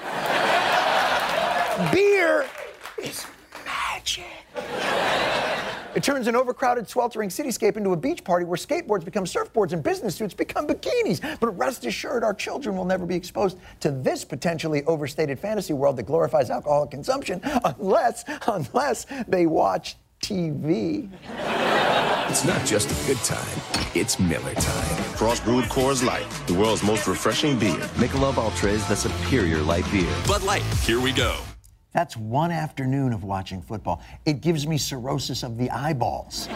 beer 1.92 2.46
is 3.02 3.26
magic. 3.64 4.24
It 5.94 6.02
turns 6.02 6.26
an 6.26 6.34
overcrowded, 6.34 6.88
sweltering 6.88 7.28
cityscape 7.28 7.76
into 7.76 7.90
a 7.90 7.96
beach 7.96 8.24
party 8.24 8.46
where 8.46 8.56
skateboards 8.56 9.04
become 9.04 9.24
surfboards 9.24 9.72
and 9.72 9.82
business 9.82 10.14
suits 10.14 10.32
become 10.32 10.66
bikinis. 10.66 11.20
But 11.38 11.58
rest 11.58 11.84
assured, 11.84 12.24
our 12.24 12.32
children 12.32 12.76
will 12.76 12.86
never 12.86 13.04
be 13.04 13.14
exposed 13.14 13.58
to 13.80 13.90
this 13.90 14.24
potentially 14.24 14.82
overstated 14.84 15.38
fantasy 15.38 15.74
world 15.74 15.98
that 15.98 16.04
glorifies 16.04 16.48
alcohol 16.48 16.86
consumption 16.86 17.42
unless, 17.64 18.24
unless 18.46 19.06
they 19.28 19.44
watch 19.44 19.96
TV. 20.22 21.10
It's 22.30 22.44
not 22.44 22.64
just 22.64 22.90
a 22.90 23.06
good 23.06 23.18
time, 23.24 23.60
it's 23.94 24.20
Miller 24.20 24.54
time. 24.54 25.04
Cross 25.14 25.40
brewed 25.40 25.64
Coors 25.64 26.04
Light, 26.04 26.26
the 26.46 26.54
world's 26.54 26.84
most 26.84 27.08
refreshing 27.08 27.58
beer. 27.58 27.76
Michelob 27.96 28.38
Ultra 28.38 28.70
is 28.70 28.86
the 28.86 28.94
superior 28.94 29.58
light 29.58 29.84
beer. 29.90 30.14
Bud 30.28 30.44
Light, 30.44 30.62
here 30.84 31.00
we 31.00 31.12
go. 31.12 31.36
That's 31.92 32.16
one 32.16 32.52
afternoon 32.52 33.12
of 33.12 33.24
watching 33.24 33.60
football. 33.60 34.00
It 34.24 34.40
gives 34.40 34.64
me 34.66 34.78
cirrhosis 34.78 35.42
of 35.42 35.58
the 35.58 35.68
eyeballs. 35.70 36.48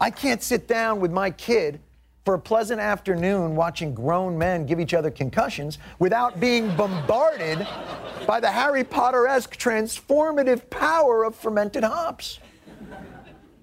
I 0.00 0.10
can't 0.14 0.42
sit 0.42 0.68
down 0.68 1.00
with 1.00 1.10
my 1.10 1.30
kid 1.32 1.80
for 2.24 2.34
a 2.34 2.38
pleasant 2.38 2.80
afternoon 2.80 3.56
watching 3.56 3.94
grown 3.94 4.38
men 4.38 4.64
give 4.64 4.78
each 4.78 4.94
other 4.94 5.10
concussions 5.10 5.78
without 5.98 6.38
being 6.38 6.74
bombarded 6.76 7.66
by 8.26 8.38
the 8.38 8.50
Harry 8.50 8.84
Potter 8.84 9.26
esque 9.26 9.56
transformative 9.56 10.68
power 10.70 11.24
of 11.24 11.34
fermented 11.34 11.82
hops. 11.82 12.38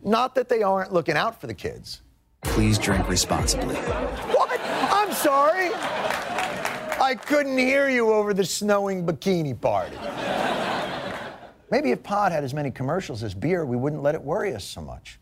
Not 0.03 0.35
that 0.35 0.49
they 0.49 0.61
aren't 0.61 0.91
looking 0.91 1.15
out 1.15 1.39
for 1.39 1.47
the 1.47 1.53
kids. 1.53 2.01
Please 2.41 2.77
drink 2.77 3.07
responsibly. 3.07 3.75
What? 3.75 4.59
I'm 4.61 5.13
sorry. 5.13 5.71
I 7.01 7.15
couldn't 7.15 7.57
hear 7.57 7.89
you 7.89 8.11
over 8.11 8.33
the 8.33 8.45
snowing 8.45 9.05
bikini 9.05 9.59
party. 9.59 9.97
Maybe 11.71 11.91
if 11.91 12.01
pod 12.03 12.31
had 12.31 12.43
as 12.43 12.53
many 12.53 12.71
commercials 12.71 13.23
as 13.23 13.33
beer, 13.33 13.65
we 13.65 13.77
wouldn't 13.77 14.01
let 14.01 14.15
it 14.15 14.21
worry 14.21 14.53
us 14.53 14.63
so 14.63 14.81
much. 14.81 15.19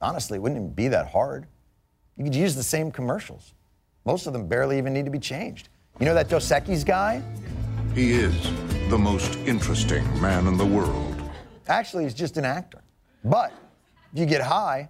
Honestly, 0.00 0.36
it 0.36 0.40
wouldn't 0.40 0.60
even 0.60 0.72
be 0.72 0.88
that 0.88 1.08
hard. 1.08 1.46
You 2.18 2.24
could 2.24 2.34
use 2.34 2.56
the 2.56 2.64
same 2.64 2.90
commercials. 2.90 3.54
Most 4.04 4.26
of 4.26 4.32
them 4.32 4.48
barely 4.48 4.76
even 4.76 4.92
need 4.92 5.04
to 5.04 5.10
be 5.10 5.20
changed. 5.20 5.68
You 6.00 6.06
know 6.06 6.14
that 6.14 6.28
Dos 6.28 6.50
Equis 6.50 6.84
guy? 6.84 7.22
He 7.94 8.10
is 8.10 8.34
the 8.90 8.98
most 8.98 9.36
interesting 9.46 10.02
man 10.20 10.48
in 10.48 10.58
the 10.58 10.66
world. 10.66 11.14
Actually, 11.68 12.04
he's 12.04 12.14
just 12.14 12.36
an 12.36 12.44
actor. 12.44 12.82
But 13.24 13.52
if 14.12 14.18
you 14.18 14.26
get 14.26 14.40
high, 14.40 14.88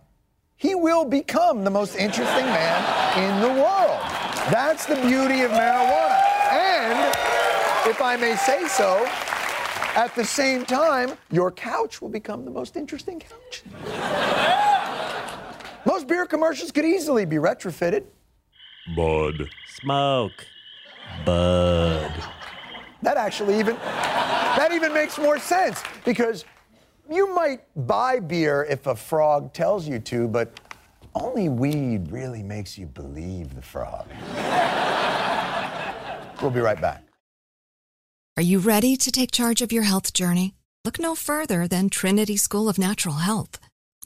he 0.57 0.75
will 0.75 1.05
become 1.05 1.65
the 1.65 1.71
most 1.71 1.97
interesting 1.97 2.47
man 2.47 3.19
in 3.19 3.43
the 3.43 3.63
world. 3.63 4.01
That's 4.51 4.87
the 4.87 4.97
beauty 4.97 5.43
of 5.43 5.51
marijuana. 5.51 6.23
And 6.51 7.15
if 7.91 8.01
I 8.01 8.17
may 8.19 8.37
say 8.37 8.67
so, 8.69 9.05
at 9.95 10.15
the 10.15 10.25
same 10.25 10.65
time, 10.65 11.13
your 11.31 11.51
couch 11.51 12.01
will 12.01 12.09
become 12.09 12.45
the 12.47 12.51
most 12.51 12.77
interesting 12.77 13.21
couch. 13.21 13.65
Most 16.09 16.17
beer 16.17 16.27
commercials 16.27 16.73
could 16.73 16.87
easily 16.87 17.27
be 17.27 17.37
retrofitted. 17.37 18.05
Bud. 18.97 19.51
Smoke. 19.79 20.47
Bud. 21.27 22.11
That 23.03 23.19
actually 23.19 23.59
even 23.59 23.77
that 23.77 24.71
even 24.73 24.95
makes 24.95 25.19
more 25.19 25.39
sense 25.39 25.83
because 26.07 26.47
you 27.11 27.35
might 27.35 27.61
buy 27.87 28.21
beer 28.21 28.67
if 28.71 28.87
a 28.87 28.97
frog 28.97 29.53
tells 29.53 29.87
you 29.87 29.99
to, 29.99 30.29
but 30.29 30.59
only 31.15 31.51
weed 31.51 32.11
really 32.11 32.43
makes 32.43 32.79
you 32.79 32.87
believe 32.87 33.55
the 33.55 33.63
frog. 33.63 34.07
we'll 36.41 36.51
be 36.51 36.61
right 36.61 36.81
back. 36.81 37.05
Are 38.39 38.43
you 38.43 38.61
ready 38.61 38.97
to 38.97 39.13
take 39.13 39.31
charge 39.31 39.61
of 39.61 39.73
your 39.73 39.83
health 39.83 40.15
journey? 40.15 40.55
Look 40.87 40.99
no 40.99 41.15
further 41.15 41.69
than 41.69 41.91
Trinity 41.91 42.39
School 42.39 42.69
of 42.69 42.79
Natural 42.79 43.17
Health. 43.17 43.59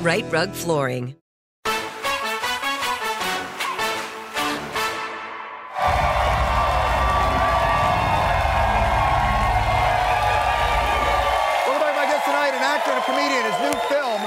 Rite 0.00 0.30
Rug 0.30 0.52
Flooring. 0.52 1.16
Welcome 1.64 1.82
back, 11.82 11.96
my 11.96 12.06
guest 12.06 12.24
tonight, 12.24 12.54
an 12.54 12.62
actor 12.62 12.92
and 12.92 13.00
a 13.00 13.04
comedian. 13.04 13.42
His 13.42 13.58
new 13.60 13.74
film, 13.88 14.22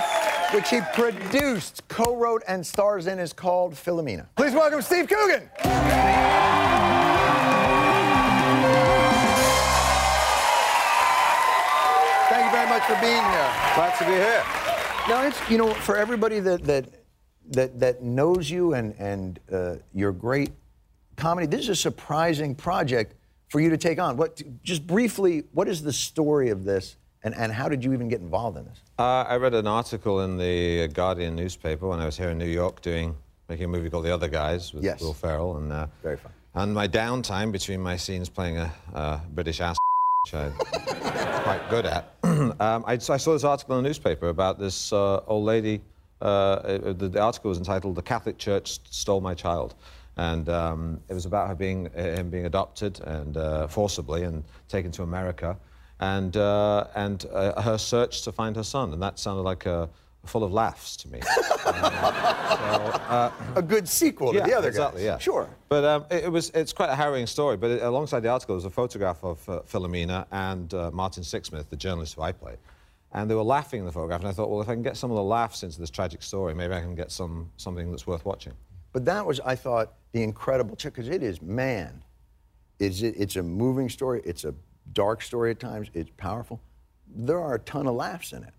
which 0.53 0.69
he 0.69 0.81
produced, 0.93 1.87
co-wrote, 1.87 2.43
and 2.49 2.67
stars 2.67 3.07
in, 3.07 3.17
is 3.17 3.31
called 3.31 3.73
Philomena. 3.73 4.27
Please 4.35 4.53
welcome 4.53 4.81
Steve 4.81 5.07
Coogan. 5.07 5.49
Thank 12.27 12.45
you 12.45 12.51
very 12.51 12.67
much 12.67 12.83
for 12.83 12.99
being 12.99 13.23
here. 13.23 13.51
Glad 13.75 13.97
to 13.99 14.05
be 14.05 14.11
here. 14.11 14.60
Now, 15.09 15.23
it's 15.27 15.49
you 15.49 15.57
know, 15.57 15.73
for 15.73 15.97
everybody 15.97 16.39
that 16.39 16.63
that 16.63 16.85
that 17.49 17.79
that 17.79 18.03
knows 18.03 18.49
you 18.49 18.73
and 18.73 18.93
and 18.99 19.39
uh, 19.51 19.75
your 19.93 20.11
great 20.11 20.51
comedy, 21.15 21.47
this 21.47 21.61
is 21.61 21.69
a 21.69 21.75
surprising 21.75 22.55
project 22.55 23.15
for 23.49 23.59
you 23.59 23.69
to 23.69 23.77
take 23.77 23.99
on. 23.99 24.15
What, 24.15 24.41
just 24.63 24.87
briefly, 24.87 25.43
what 25.51 25.67
is 25.67 25.81
the 25.81 25.91
story 25.91 26.49
of 26.49 26.63
this, 26.63 26.95
and 27.23 27.35
and 27.35 27.51
how 27.51 27.67
did 27.67 27.83
you 27.83 27.93
even 27.93 28.07
get 28.09 28.21
involved 28.21 28.57
in 28.57 28.65
this? 28.65 28.81
Uh, 28.99 29.23
I 29.27 29.37
read 29.37 29.53
an 29.55 29.67
article 29.67 30.21
in 30.21 30.37
the 30.37 30.87
Guardian 30.89 31.35
newspaper 31.35 31.87
when 31.87 31.99
I 31.99 32.05
was 32.05 32.17
here 32.17 32.29
in 32.29 32.37
New 32.37 32.45
York 32.45 32.81
doing 32.81 33.15
making 33.49 33.65
a 33.65 33.69
movie 33.69 33.89
called 33.89 34.05
The 34.05 34.13
Other 34.13 34.29
Guys 34.29 34.71
with 34.73 34.83
Yes. 34.83 35.01
Will 35.01 35.13
Ferrell, 35.13 35.57
and 35.57 35.71
uh, 35.73 35.87
very 36.03 36.17
fun. 36.17 36.31
And 36.53 36.73
my 36.73 36.87
downtime 36.87 37.51
between 37.51 37.81
my 37.81 37.97
scenes 37.97 38.29
playing 38.29 38.57
a, 38.57 38.71
uh 38.93 39.19
British 39.33 39.61
ass, 39.61 39.77
which 40.23 40.33
I'm 40.35 40.51
quite 40.53 41.61
good 41.69 41.85
at, 41.85 42.13
um, 42.23 42.83
I, 42.85 42.97
so 42.99 43.13
I 43.13 43.17
saw 43.17 43.33
this 43.33 43.43
article 43.43 43.77
in 43.77 43.83
the 43.83 43.89
newspaper 43.89 44.29
about 44.29 44.59
this 44.59 44.93
uh, 44.93 45.21
old 45.27 45.45
lady. 45.45 45.81
Uh, 46.21 46.25
uh, 46.25 46.93
the, 46.93 47.09
the 47.09 47.19
article 47.19 47.49
was 47.49 47.57
entitled 47.57 47.95
"The 47.95 48.03
Catholic 48.03 48.37
Church 48.37 48.79
Stole 48.91 49.21
My 49.21 49.33
Child." 49.33 49.75
And 50.17 50.49
um, 50.49 50.99
it 51.09 51.13
was 51.13 51.25
about 51.25 51.47
her 51.47 51.55
being, 51.55 51.87
uh, 51.95 52.03
him 52.03 52.29
being 52.29 52.45
adopted 52.45 52.99
and 53.01 53.37
uh, 53.37 53.67
forcibly 53.67 54.23
and 54.23 54.43
taken 54.67 54.91
to 54.91 55.03
America, 55.03 55.57
and 55.99 56.37
uh, 56.37 56.85
and 56.95 57.23
her 57.23 57.77
search 57.79 58.21
to 58.23 58.31
find 58.31 58.55
her 58.55 58.63
son, 58.63 58.93
and 58.93 59.01
that 59.01 59.17
sounded 59.17 59.41
like 59.41 59.65
a 59.65 59.89
full 60.25 60.43
of 60.43 60.51
laughs 60.51 60.95
to 60.97 61.07
me. 61.09 61.19
a 63.55 63.63
good 63.65 63.87
sequel 63.87 64.31
to 64.31 64.37
yeah, 64.37 64.45
the 64.45 64.53
other 64.53 64.67
exactly, 64.67 65.01
guys. 65.01 65.05
Yeah, 65.05 65.17
Sure. 65.17 65.49
But 65.69 65.83
um, 65.83 66.05
it, 66.11 66.25
it 66.25 66.31
was 66.31 66.49
it's 66.51 66.73
quite 66.73 66.89
a 66.89 66.95
harrowing 66.95 67.27
story. 67.27 67.57
But 67.57 67.71
it, 67.71 67.81
alongside 67.81 68.21
the 68.21 68.29
article 68.29 68.55
was 68.55 68.65
a 68.65 68.69
photograph 68.69 69.23
of 69.23 69.49
uh, 69.49 69.61
Philomena 69.61 70.25
and 70.31 70.73
uh, 70.73 70.91
Martin 70.91 71.23
Sixsmith, 71.23 71.69
the 71.69 71.75
journalist 71.75 72.15
who 72.15 72.21
I 72.21 72.31
play. 72.31 72.55
and 73.13 73.29
they 73.29 73.35
were 73.35 73.43
laughing 73.43 73.79
in 73.79 73.85
the 73.85 73.91
photograph. 73.91 74.21
And 74.21 74.29
I 74.29 74.31
thought, 74.31 74.49
well, 74.49 74.61
if 74.61 74.69
I 74.69 74.73
can 74.73 74.83
get 74.83 74.97
some 74.97 75.11
of 75.11 75.17
the 75.17 75.23
laughs 75.23 75.63
into 75.63 75.79
this 75.79 75.89
tragic 75.89 76.23
story, 76.23 76.53
maybe 76.53 76.73
I 76.73 76.81
can 76.81 76.95
get 76.95 77.11
some 77.11 77.49
something 77.57 77.91
that's 77.91 78.07
worth 78.07 78.25
watching. 78.25 78.53
But 78.93 79.05
that 79.05 79.25
was, 79.25 79.39
I 79.41 79.55
thought, 79.55 79.93
the 80.11 80.23
incredible 80.23 80.75
because 80.75 81.07
it 81.07 81.23
is, 81.23 81.41
man, 81.41 82.03
is 82.79 83.03
it, 83.03 83.15
it's 83.17 83.37
a 83.37 83.43
moving 83.43 83.89
story. 83.89 84.21
It's 84.25 84.43
a 84.43 84.53
dark 84.93 85.21
story 85.21 85.51
at 85.51 85.59
times. 85.59 85.89
It's 85.93 86.11
powerful. 86.17 86.59
There 87.13 87.39
are 87.39 87.55
a 87.55 87.59
ton 87.59 87.87
of 87.87 87.95
laughs 87.95 88.33
in 88.33 88.43
it. 88.43 88.53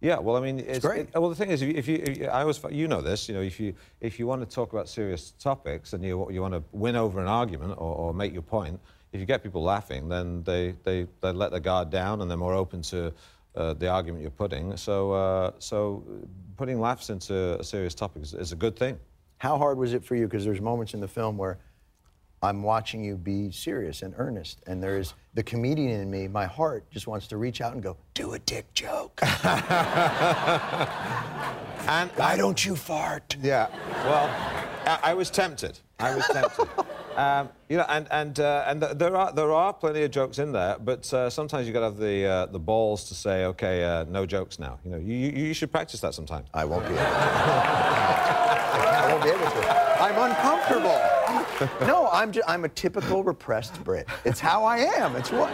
Yeah, 0.00 0.18
well, 0.18 0.36
I 0.36 0.40
mean, 0.40 0.60
it's, 0.60 0.78
great. 0.84 1.08
it- 1.12 1.14
well, 1.14 1.28
the 1.28 1.34
thing 1.36 1.50
is, 1.50 1.60
if 1.60 1.68
you, 1.68 1.74
if 1.76 1.86
you, 1.88 1.96
if 2.06 2.18
you, 2.18 2.26
I 2.26 2.40
always, 2.40 2.60
you 2.70 2.88
know 2.88 3.02
this, 3.02 3.28
you 3.28 3.34
know, 3.34 3.42
if 3.42 3.60
you 3.60 3.74
if 4.00 4.18
you 4.18 4.26
want 4.26 4.40
to 4.40 4.54
talk 4.54 4.72
about 4.72 4.88
serious 4.88 5.32
topics 5.32 5.92
and 5.92 6.02
you 6.02 6.26
you 6.30 6.40
want 6.40 6.54
to 6.54 6.62
win 6.72 6.96
over 6.96 7.20
an 7.20 7.28
argument 7.28 7.72
or, 7.72 7.94
or 7.94 8.14
make 8.14 8.32
your 8.32 8.42
point, 8.42 8.80
if 9.12 9.20
you 9.20 9.26
get 9.26 9.42
people 9.42 9.62
laughing, 9.62 10.08
then 10.08 10.42
they 10.44 10.74
they, 10.84 11.06
they 11.20 11.32
let 11.32 11.50
their 11.50 11.60
guard 11.60 11.90
down 11.90 12.22
and 12.22 12.30
they're 12.30 12.38
more 12.38 12.54
open 12.54 12.80
to 12.82 13.12
uh, 13.56 13.74
the 13.74 13.88
argument 13.88 14.22
you're 14.22 14.30
putting. 14.30 14.74
So 14.78 15.12
uh, 15.12 15.50
so 15.58 16.02
putting 16.56 16.80
laughs 16.80 17.10
into 17.10 17.58
a 17.60 17.64
serious 17.64 17.94
topic 17.94 18.22
is, 18.22 18.32
is 18.32 18.52
a 18.52 18.56
good 18.56 18.76
thing. 18.76 18.98
How 19.36 19.58
hard 19.58 19.76
was 19.76 19.92
it 19.92 20.02
for 20.04 20.14
you? 20.16 20.26
Because 20.26 20.44
there's 20.46 20.60
moments 20.62 20.94
in 20.94 21.00
the 21.00 21.08
film 21.08 21.36
where 21.36 21.58
I'm 22.42 22.62
watching 22.62 23.04
you 23.04 23.16
be 23.16 23.50
serious 23.50 24.00
and 24.00 24.14
earnest, 24.16 24.62
and 24.66 24.82
there 24.82 24.98
is 24.98 25.12
the 25.34 25.42
comedian 25.42 26.00
in 26.00 26.10
me. 26.10 26.26
My 26.26 26.46
heart 26.46 26.90
just 26.90 27.06
wants 27.06 27.26
to 27.28 27.36
reach 27.36 27.60
out 27.60 27.74
and 27.74 27.82
go, 27.82 27.98
"Do 28.14 28.32
a 28.32 28.38
dick 28.38 28.72
joke." 28.72 29.20
and 29.22 29.30
why 32.16 32.36
don't 32.38 32.64
you 32.64 32.76
fart? 32.76 33.36
Yeah. 33.42 33.68
Well, 34.04 34.30
I, 34.86 35.10
I 35.10 35.14
was 35.14 35.28
tempted. 35.28 35.78
I 35.98 36.14
was 36.14 36.26
tempted. 36.28 36.68
Um, 37.16 37.48
you 37.68 37.76
know, 37.76 37.84
and 37.88 38.06
and 38.12 38.38
uh, 38.38 38.64
and 38.68 38.80
th- 38.80 38.92
there 38.96 39.16
are 39.16 39.32
there 39.32 39.52
are 39.52 39.72
plenty 39.72 40.04
of 40.04 40.12
jokes 40.12 40.38
in 40.38 40.52
there, 40.52 40.76
but 40.78 41.12
uh, 41.12 41.28
sometimes 41.28 41.66
you 41.66 41.72
got 41.72 41.80
to 41.80 41.86
have 41.86 41.96
the 41.98 42.24
uh, 42.24 42.46
the 42.46 42.58
balls 42.58 43.08
to 43.08 43.14
say, 43.14 43.46
okay, 43.46 43.84
uh, 43.84 44.04
no 44.04 44.24
jokes 44.24 44.60
now. 44.60 44.78
You 44.84 44.92
know, 44.92 44.96
you, 44.96 45.14
you 45.14 45.30
you 45.46 45.52
should 45.52 45.72
practice 45.72 46.00
that 46.00 46.14
sometime. 46.14 46.44
I 46.54 46.64
won't 46.64 46.86
be. 46.86 46.94
Able 46.94 47.02
to. 47.02 47.10
I 47.10 49.08
won't 49.10 49.24
be 49.24 49.30
able 49.30 49.50
to. 49.50 50.00
I'm 50.00 50.30
uncomfortable. 50.30 51.02
no, 51.82 52.08
I'm 52.12 52.32
ju- 52.32 52.42
I'm 52.46 52.64
a 52.64 52.68
typical 52.68 53.22
repressed 53.22 53.82
Brit. 53.84 54.08
It's 54.24 54.40
how 54.40 54.64
I 54.64 54.78
am. 54.78 55.16
It's 55.16 55.30
what. 55.30 55.52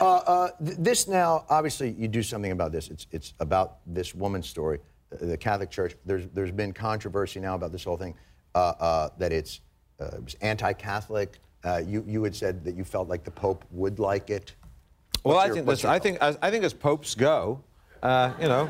Uh, 0.00 0.04
uh, 0.26 0.50
th- 0.64 0.76
this 0.78 1.08
now, 1.08 1.44
obviously, 1.48 1.90
you 1.98 2.08
do 2.08 2.22
something 2.22 2.52
about 2.52 2.72
this. 2.72 2.88
It's 2.88 3.06
it's 3.10 3.34
about 3.40 3.78
this 3.86 4.14
woman's 4.14 4.48
story, 4.48 4.78
uh, 5.12 5.26
the 5.26 5.36
Catholic 5.36 5.70
Church. 5.70 5.94
There's 6.04 6.26
there's 6.34 6.50
been 6.50 6.72
controversy 6.72 7.40
now 7.40 7.54
about 7.54 7.72
this 7.72 7.84
whole 7.84 7.96
thing, 7.96 8.14
uh, 8.54 8.58
uh, 8.80 9.08
that 9.18 9.32
it's 9.32 9.60
uh, 10.00 10.06
it 10.14 10.24
was 10.24 10.34
anti-Catholic. 10.40 11.38
Uh, 11.62 11.82
you 11.86 12.04
you 12.06 12.22
had 12.24 12.34
said 12.34 12.64
that 12.64 12.74
you 12.74 12.84
felt 12.84 13.08
like 13.08 13.24
the 13.24 13.30
Pope 13.30 13.64
would 13.70 13.98
like 13.98 14.30
it. 14.30 14.54
Well, 15.24 15.36
What's 15.36 15.50
I 15.50 15.54
think 15.54 15.66
this, 15.66 15.84
I 15.84 15.98
think 15.98 16.18
as, 16.20 16.38
I 16.40 16.50
think 16.50 16.64
as 16.64 16.72
popes 16.72 17.14
go, 17.14 17.62
uh, 18.02 18.32
you 18.40 18.48
know, 18.48 18.66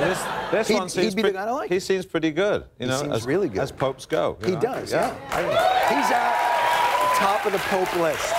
this 0.00 0.22
this 0.50 0.68
He'd- 0.68 0.78
one 0.80 0.88
seems 0.88 1.14
he'd 1.14 1.16
be 1.16 1.22
the 1.22 1.32
pretty, 1.32 1.50
like. 1.52 1.68
he 1.70 1.80
seems 1.80 2.06
pretty 2.06 2.30
good. 2.30 2.62
You 2.78 2.86
He 2.86 2.86
know, 2.86 3.00
seems 3.00 3.12
as, 3.14 3.26
really 3.26 3.48
good. 3.48 3.60
as 3.60 3.70
popes 3.72 4.06
go. 4.06 4.36
He 4.44 4.52
know. 4.52 4.60
does, 4.60 4.92
yeah. 4.92 5.10
He's 5.88 6.10
at 6.10 7.16
top 7.18 7.44
of 7.46 7.52
the 7.52 7.58
Pope 7.58 7.94
list. 7.96 8.32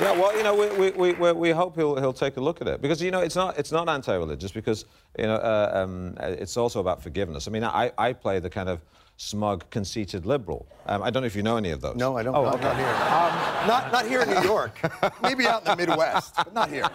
Yeah, 0.00 0.10
well, 0.18 0.36
you 0.36 0.42
know, 0.42 0.54
we, 0.56 0.68
we, 0.70 0.90
we, 0.90 1.12
we- 1.12 1.32
we 1.32 1.50
hope 1.50 1.76
he'll, 1.76 1.94
he'll 1.96 2.12
take 2.12 2.36
a 2.36 2.40
look 2.40 2.60
at 2.60 2.66
it 2.66 2.82
because 2.82 3.00
you 3.00 3.10
know 3.12 3.20
it's 3.20 3.36
not 3.36 3.56
it's 3.58 3.70
not 3.70 3.88
anti-religious 3.88 4.50
because 4.50 4.86
you 5.18 5.26
know 5.26 5.36
uh, 5.36 5.70
um, 5.84 6.14
it's 6.20 6.56
also 6.56 6.80
about 6.80 7.02
forgiveness. 7.02 7.46
I 7.46 7.50
mean, 7.52 7.62
I, 7.64 7.92
I 7.96 8.12
play 8.12 8.40
the 8.40 8.50
kind 8.50 8.68
of 8.68 8.80
smug, 9.16 9.68
conceited 9.70 10.26
liberal. 10.26 10.66
Um, 10.86 11.00
I 11.04 11.10
don't 11.10 11.22
know 11.22 11.28
if 11.28 11.36
you 11.36 11.44
know 11.44 11.56
any 11.56 11.70
of 11.70 11.80
those. 11.80 11.94
No, 11.94 12.16
I 12.16 12.24
don't. 12.24 12.34
Oh, 12.34 12.42
no, 12.42 12.48
okay. 12.54 12.62
Not 12.64 12.76
here. 12.76 12.88
Um, 12.88 13.68
not, 13.68 13.92
not 13.92 14.06
here 14.08 14.22
in 14.22 14.30
New 14.30 14.42
York. 14.42 14.80
Maybe 15.22 15.46
out 15.46 15.60
in 15.64 15.70
the 15.70 15.76
Midwest, 15.76 16.34
but 16.34 16.52
not 16.52 16.68
here. 16.68 16.88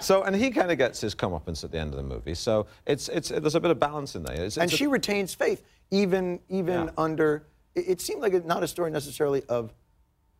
So, 0.00 0.22
and 0.22 0.34
he 0.34 0.50
kind 0.50 0.70
of 0.70 0.78
gets 0.78 1.00
his 1.00 1.14
comeuppance 1.14 1.64
at 1.64 1.70
the 1.72 1.78
end 1.78 1.90
of 1.90 1.96
the 1.96 2.02
movie. 2.02 2.34
So 2.34 2.66
it's 2.86 3.08
it's 3.08 3.28
there's 3.28 3.54
a 3.54 3.60
bit 3.60 3.70
of 3.70 3.78
balance 3.78 4.14
in 4.16 4.22
there. 4.22 4.34
It's, 4.44 4.56
and 4.56 4.64
it's 4.64 4.74
a- 4.74 4.76
she 4.76 4.86
retains 4.86 5.34
faith, 5.34 5.62
even 5.90 6.40
even 6.48 6.84
Yeah. 6.86 6.90
under. 6.98 7.46
It, 7.74 7.84
it 7.88 8.00
seemed 8.00 8.22
like 8.22 8.44
not 8.44 8.62
a 8.62 8.68
story 8.68 8.90
necessarily 8.90 9.42
of 9.48 9.72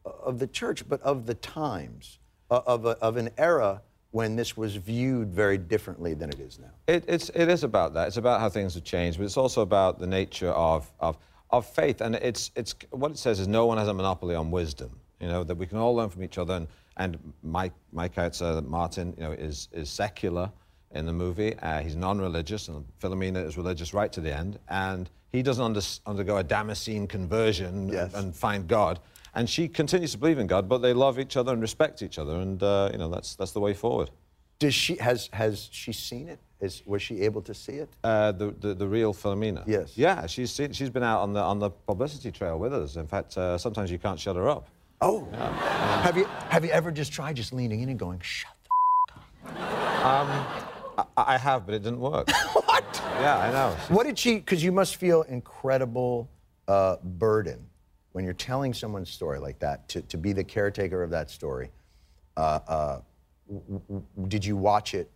of 0.05 0.39
the 0.39 0.47
church, 0.47 0.89
but 0.89 1.01
of 1.03 1.27
the 1.27 1.35
times, 1.35 2.19
of 2.51 2.87
a, 2.87 2.91
of 3.03 3.17
an 3.17 3.29
era 3.37 3.83
when 4.13 4.35
this 4.35 4.57
was 4.57 4.75
viewed 4.75 5.31
very 5.33 5.57
differently 5.59 6.15
than 6.15 6.31
it 6.31 6.41
is 6.41 6.59
now. 6.59 6.71
It, 6.89 7.05
it's, 7.07 7.29
it 7.29 7.49
is 7.49 7.63
about 7.63 7.95
that. 7.95 8.09
It's 8.09 8.17
about 8.17 8.41
how 8.41 8.49
things 8.49 8.75
have 8.75 8.83
changed, 8.83 9.19
but 9.19 9.25
it's 9.25 9.37
also 9.37 9.61
about 9.61 10.01
the 10.01 10.07
nature 10.07 10.49
of, 10.51 10.91
of, 10.99 11.17
of 11.51 11.65
faith. 11.67 12.01
And 12.01 12.17
it's, 12.17 12.51
it's, 12.57 12.75
what 12.91 13.13
it 13.13 13.19
says 13.19 13.39
is 13.39 13.47
no 13.47 13.67
one 13.67 13.79
has 13.79 13.87
a 13.87 13.95
monopoly 13.95 14.35
on 14.35 14.51
wisdom, 14.51 14.99
you 15.21 15.29
know, 15.29 15.45
that 15.45 15.55
we 15.55 15.65
can 15.67 15.79
all 15.79 15.95
learn 15.95 16.09
from 16.09 16.25
each 16.25 16.39
other. 16.39 16.55
And, 16.55 16.67
and 17.01 17.19
my, 17.43 17.71
my 17.93 18.09
character, 18.09 18.45
uh, 18.45 18.61
Martin, 18.61 19.15
you 19.17 19.25
know, 19.25 19.33
is, 19.33 19.69
is 19.73 19.89
secular 19.89 20.53
in 20.93 21.07
the 21.07 21.13
movie. 21.13 21.53
Uh, 21.59 21.81
he's 21.81 21.97
non-religious, 21.97 22.69
and 22.69 22.85
Philomena 23.01 23.45
is 23.45 23.57
religious 23.57 23.95
right 23.95 24.13
to 24.13 24.21
the 24.21 24.33
end. 24.43 24.59
And 24.69 25.09
he 25.33 25.43
doesn't 25.43 25.65
under, 25.65 25.81
undergo 26.05 26.37
a 26.37 26.45
Damascene 26.45 27.07
conversion 27.07 27.91
and, 27.91 28.15
and 28.15 28.37
find 28.37 28.69
God. 28.69 29.01
And 29.35 29.49
she 29.49 29.67
continues 29.67 30.13
to 30.13 30.19
believe 30.19 30.39
in 30.39 30.47
God, 30.47 30.69
but 30.69 30.79
they 30.79 30.93
love 30.93 31.19
each 31.19 31.37
other 31.37 31.53
and 31.53 31.63
respect 31.63 32.03
each 32.03 32.19
other. 32.19 32.37
And, 32.37 32.63
uh, 32.63 32.91
you 32.93 32.99
know, 32.99 33.09
that's, 33.09 33.35
that's 33.35 33.53
the 33.53 33.61
way 33.61 33.73
forward. 33.73 34.11
Does 34.59 34.75
she 34.75 34.97
has 34.97 35.31
has 35.33 35.71
she 35.73 35.93
seen 35.93 36.29
it? 36.29 36.39
Is 36.61 36.83
was 36.85 37.01
she 37.01 37.23
able 37.23 37.41
to 37.41 37.55
see 37.55 37.77
it? 37.85 37.89
Uh, 38.05 38.31
the, 38.33 38.55
the 38.61 38.75
the 38.75 38.87
real 38.87 39.15
Philomena. 39.15 39.63
Yes. 39.67 39.97
Yeah, 39.97 40.27
she's 40.27 40.53
seen, 40.53 40.73
she's 40.75 40.91
been 40.91 41.03
out 41.03 41.23
on 41.23 41.33
the 41.33 41.41
on 41.41 41.59
the 41.59 41.71
publicity 41.71 42.31
trail 42.31 42.59
with 42.59 42.75
us. 42.75 42.97
In 42.97 43.07
fact, 43.07 43.39
uh, 43.39 43.57
sometimes 43.57 43.91
you 43.91 43.99
can't 43.99 44.21
shut 44.21 44.37
her 44.37 44.51
up. 44.51 44.69
Oh. 45.03 45.27
Have 46.03 46.17
you 46.19 46.27
have 46.51 46.65
you 46.65 46.71
ever 46.71 46.91
just 46.91 47.13
tried 47.13 47.37
just 47.37 47.53
leaning 47.55 47.81
in 47.81 47.89
and 47.89 47.99
going 47.99 48.21
shut? 48.21 48.53
the 49.45 49.51
Um, 49.51 50.29
I, 50.99 51.05
I 51.17 51.39
have, 51.39 51.65
but 51.65 51.75
it 51.75 51.83
didn't 51.83 52.01
work. 52.01 52.31
what? 52.53 53.03
Yeah, 53.19 53.39
I 53.39 53.51
know. 53.51 53.77
What 53.89 54.05
did 54.05 54.19
she? 54.19 54.37
Because 54.37 54.63
you 54.63 54.73
must 54.73 54.97
feel 54.97 55.23
incredible 55.23 56.29
uh, 56.69 56.97
burden 57.03 57.65
when 58.13 58.25
you're 58.25 58.35
telling 58.35 58.75
someone's 58.75 59.11
story 59.11 59.39
like 59.39 59.59
that. 59.61 59.89
To, 59.89 60.03
to 60.03 60.19
be 60.19 60.35
the 60.35 60.45
caretaker 60.45 61.03
of 61.03 61.11
that 61.11 61.31
story. 61.31 61.71
Uh, 62.37 62.61
uh, 62.69 63.01
did 64.29 64.45
you 64.45 64.57
watch 64.57 64.95
it 64.95 65.11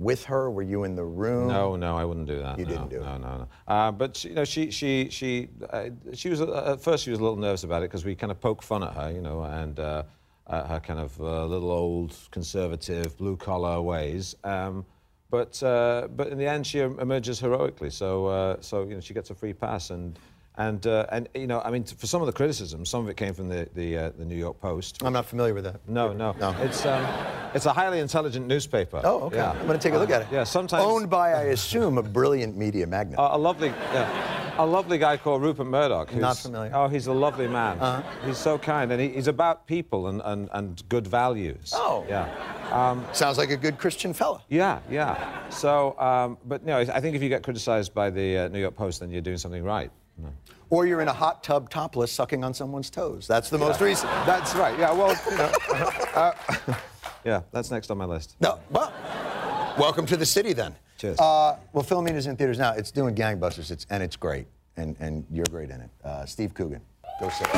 with 0.00 0.24
her? 0.24 0.50
Were 0.50 0.62
you 0.62 0.84
in 0.84 0.94
the 0.94 1.04
room? 1.04 1.48
No, 1.48 1.76
no, 1.76 1.96
I 1.96 2.04
wouldn't 2.04 2.26
do 2.26 2.38
that. 2.38 2.58
You 2.58 2.64
no, 2.64 2.70
didn't 2.70 2.88
do 2.88 2.96
it. 2.96 3.04
No, 3.04 3.18
no, 3.18 3.36
no. 3.38 3.48
Uh, 3.68 3.92
but 3.92 4.16
she, 4.16 4.30
you 4.30 4.34
know, 4.34 4.44
she, 4.44 4.70
she, 4.70 5.10
she, 5.10 5.50
uh, 5.68 5.90
she 6.14 6.30
was 6.30 6.40
uh, 6.40 6.72
at 6.72 6.82
first 6.82 7.04
she 7.04 7.10
was 7.10 7.20
a 7.20 7.22
little 7.22 7.36
nervous 7.36 7.64
about 7.64 7.82
it 7.82 7.90
because 7.90 8.04
we 8.04 8.14
kind 8.14 8.30
of 8.30 8.40
poke 8.40 8.62
fun 8.62 8.82
at 8.82 8.94
her, 8.94 9.12
you 9.12 9.20
know, 9.20 9.42
and 9.42 9.78
uh, 9.78 10.02
her 10.48 10.80
kind 10.80 10.98
of 10.98 11.20
uh, 11.20 11.44
little 11.44 11.70
old 11.70 12.16
conservative 12.30 13.16
blue 13.18 13.36
collar 13.36 13.80
ways. 13.82 14.34
Um, 14.42 14.86
but 15.28 15.62
uh, 15.62 16.08
but 16.16 16.28
in 16.28 16.38
the 16.38 16.46
end, 16.46 16.66
she 16.66 16.80
emerges 16.80 17.38
heroically. 17.38 17.90
So 17.90 18.26
uh, 18.26 18.56
so 18.60 18.82
you 18.84 18.94
know, 18.94 19.00
she 19.00 19.14
gets 19.14 19.30
a 19.30 19.34
free 19.34 19.52
pass 19.52 19.90
and. 19.90 20.18
And, 20.60 20.86
uh, 20.86 21.06
and 21.10 21.26
you 21.34 21.46
know, 21.46 21.62
I 21.62 21.70
mean, 21.70 21.84
t- 21.84 21.96
for 21.96 22.06
some 22.06 22.20
of 22.20 22.26
the 22.26 22.34
criticism, 22.34 22.84
some 22.84 23.02
of 23.02 23.08
it 23.08 23.16
came 23.16 23.32
from 23.32 23.48
the, 23.48 23.66
the, 23.74 23.96
uh, 23.96 24.10
the 24.18 24.26
New 24.26 24.36
York 24.36 24.60
Post. 24.60 25.02
I'm 25.02 25.14
not 25.14 25.24
familiar 25.24 25.54
with 25.54 25.64
that. 25.64 25.80
No, 25.88 26.12
no. 26.12 26.32
No. 26.38 26.50
It's, 26.60 26.84
um, 26.84 27.02
it's 27.54 27.64
a 27.64 27.72
highly 27.72 27.98
intelligent 28.00 28.46
newspaper. 28.46 29.00
Oh, 29.02 29.22
okay. 29.22 29.36
Yeah. 29.36 29.52
I'm 29.52 29.66
going 29.66 29.78
to 29.78 29.82
take 29.82 29.94
a 29.94 29.98
look 29.98 30.10
Uh, 30.10 30.16
at 30.16 30.22
it. 30.22 30.28
Yeah, 30.30 30.44
sometimes. 30.44 30.84
Owned 30.84 31.08
by, 31.08 31.32
I 31.32 31.42
assume, 31.44 31.96
a 31.96 32.02
brilliant 32.02 32.58
media 32.58 32.86
magnate. 32.86 33.18
A, 33.18 33.36
a 33.36 33.38
lovely, 33.38 33.68
yeah, 33.68 34.54
a 34.58 34.66
lovely 34.66 34.98
guy 34.98 35.16
called 35.16 35.40
Rupert 35.40 35.66
Murdoch. 35.66 36.14
Not 36.14 36.36
familiar. 36.36 36.70
Oh, 36.74 36.88
he's 36.88 37.06
a 37.06 37.12
lovely 37.26 37.48
man. 37.48 37.78
Uh-huh. 37.80 38.02
He's 38.26 38.36
so 38.36 38.58
kind, 38.58 38.92
and 38.92 39.00
he, 39.00 39.08
he's 39.08 39.28
about 39.28 39.66
people 39.66 40.08
and, 40.08 40.20
and, 40.26 40.50
and 40.52 40.86
good 40.90 41.06
values. 41.06 41.72
Oh. 41.74 42.04
yeah. 42.06 42.28
Um, 42.70 43.06
Sounds 43.14 43.38
like 43.38 43.50
a 43.50 43.56
good 43.56 43.78
Christian 43.78 44.12
fella. 44.12 44.42
yeah, 44.50 44.80
yeah. 44.90 45.48
So, 45.48 45.98
um, 45.98 46.36
but 46.44 46.64
no, 46.66 46.76
I 46.78 47.00
think 47.00 47.16
if 47.16 47.22
you 47.22 47.30
get 47.30 47.42
criticised 47.42 47.94
by 47.94 48.10
the 48.10 48.36
uh, 48.44 48.48
New 48.48 48.60
York 48.60 48.76
Post, 48.76 49.00
then 49.00 49.10
you're 49.10 49.22
doing 49.22 49.38
something 49.38 49.64
right. 49.64 49.90
No. 50.22 50.28
Or 50.70 50.86
you're 50.86 51.00
in 51.00 51.08
a 51.08 51.12
hot 51.12 51.42
tub 51.42 51.68
topless 51.68 52.12
sucking 52.12 52.44
on 52.44 52.54
someone's 52.54 52.90
toes. 52.90 53.26
That's 53.26 53.50
the 53.50 53.58
most 53.58 53.80
recent. 53.80 54.10
That's 54.24 54.54
right. 54.54 54.78
Yeah. 54.78 54.92
Well, 54.92 55.16
you 55.30 55.36
know, 55.36 55.52
uh, 56.14 56.32
yeah, 57.24 57.42
that's 57.52 57.70
next 57.70 57.90
on 57.90 57.98
my 57.98 58.04
list. 58.04 58.36
No, 58.40 58.60
well, 58.70 58.92
welcome 59.78 60.06
to 60.06 60.16
the 60.16 60.26
city 60.26 60.52
then. 60.52 60.76
Cheers. 60.98 61.18
Uh, 61.18 61.56
well, 61.72 61.82
Philomena's 61.82 62.26
in 62.26 62.36
theaters 62.36 62.58
now. 62.58 62.72
It's 62.74 62.90
doing 62.90 63.14
gangbusters, 63.14 63.70
it's, 63.70 63.86
and 63.90 64.02
it's 64.02 64.16
great. 64.16 64.46
And, 64.76 64.96
and 65.00 65.24
you're 65.30 65.46
great 65.50 65.70
in 65.70 65.80
it. 65.80 65.90
Uh, 66.04 66.26
Steve 66.26 66.54
Coogan, 66.54 66.82
go 67.18 67.28
sit. 67.30 67.48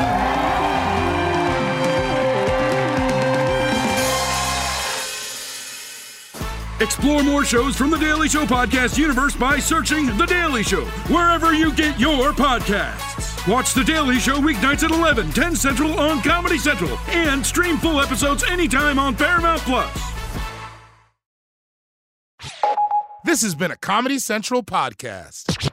Explore 6.83 7.23
more 7.23 7.45
shows 7.45 7.77
from 7.77 7.91
the 7.91 7.97
Daily 7.97 8.29
Show 8.29 8.45
podcast 8.45 8.99
universe 8.99 9.37
by 9.37 9.61
searching 9.61 10.07
The 10.19 10.27
Daily 10.27 10.65
Show 10.65 10.85
wherever 11.15 11.55
you 11.55 11.73
get 11.73 11.99
your 12.01 12.33
podcasts. 12.33 13.47
Watch 13.47 13.73
The 13.73 13.85
Daily 13.85 14.19
Show 14.19 14.39
weeknights 14.39 14.83
at 14.83 14.91
11, 14.91 15.31
10 15.31 15.55
Central 15.55 15.97
on 16.01 16.21
Comedy 16.23 16.59
Central, 16.59 16.99
and 17.11 17.47
stream 17.47 17.77
full 17.77 18.01
episodes 18.01 18.43
anytime 18.43 18.99
on 18.99 19.15
Paramount 19.15 19.61
Plus. 19.61 20.13
This 23.25 23.43
has 23.43 23.55
been 23.55 23.71
a 23.71 23.77
Comedy 23.77 24.19
Central 24.19 24.65
podcast. 24.65 25.71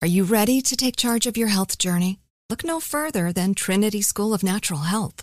Are 0.00 0.08
you 0.08 0.24
ready 0.24 0.62
to 0.62 0.74
take 0.74 0.96
charge 0.96 1.26
of 1.26 1.36
your 1.36 1.48
health 1.48 1.76
journey? 1.76 2.18
Look 2.48 2.64
no 2.64 2.80
further 2.80 3.30
than 3.30 3.52
Trinity 3.52 4.00
School 4.00 4.32
of 4.32 4.42
Natural 4.42 4.80
Health. 4.80 5.22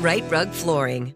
Rite 0.00 0.30
Rug 0.30 0.50
Flooring. 0.50 1.14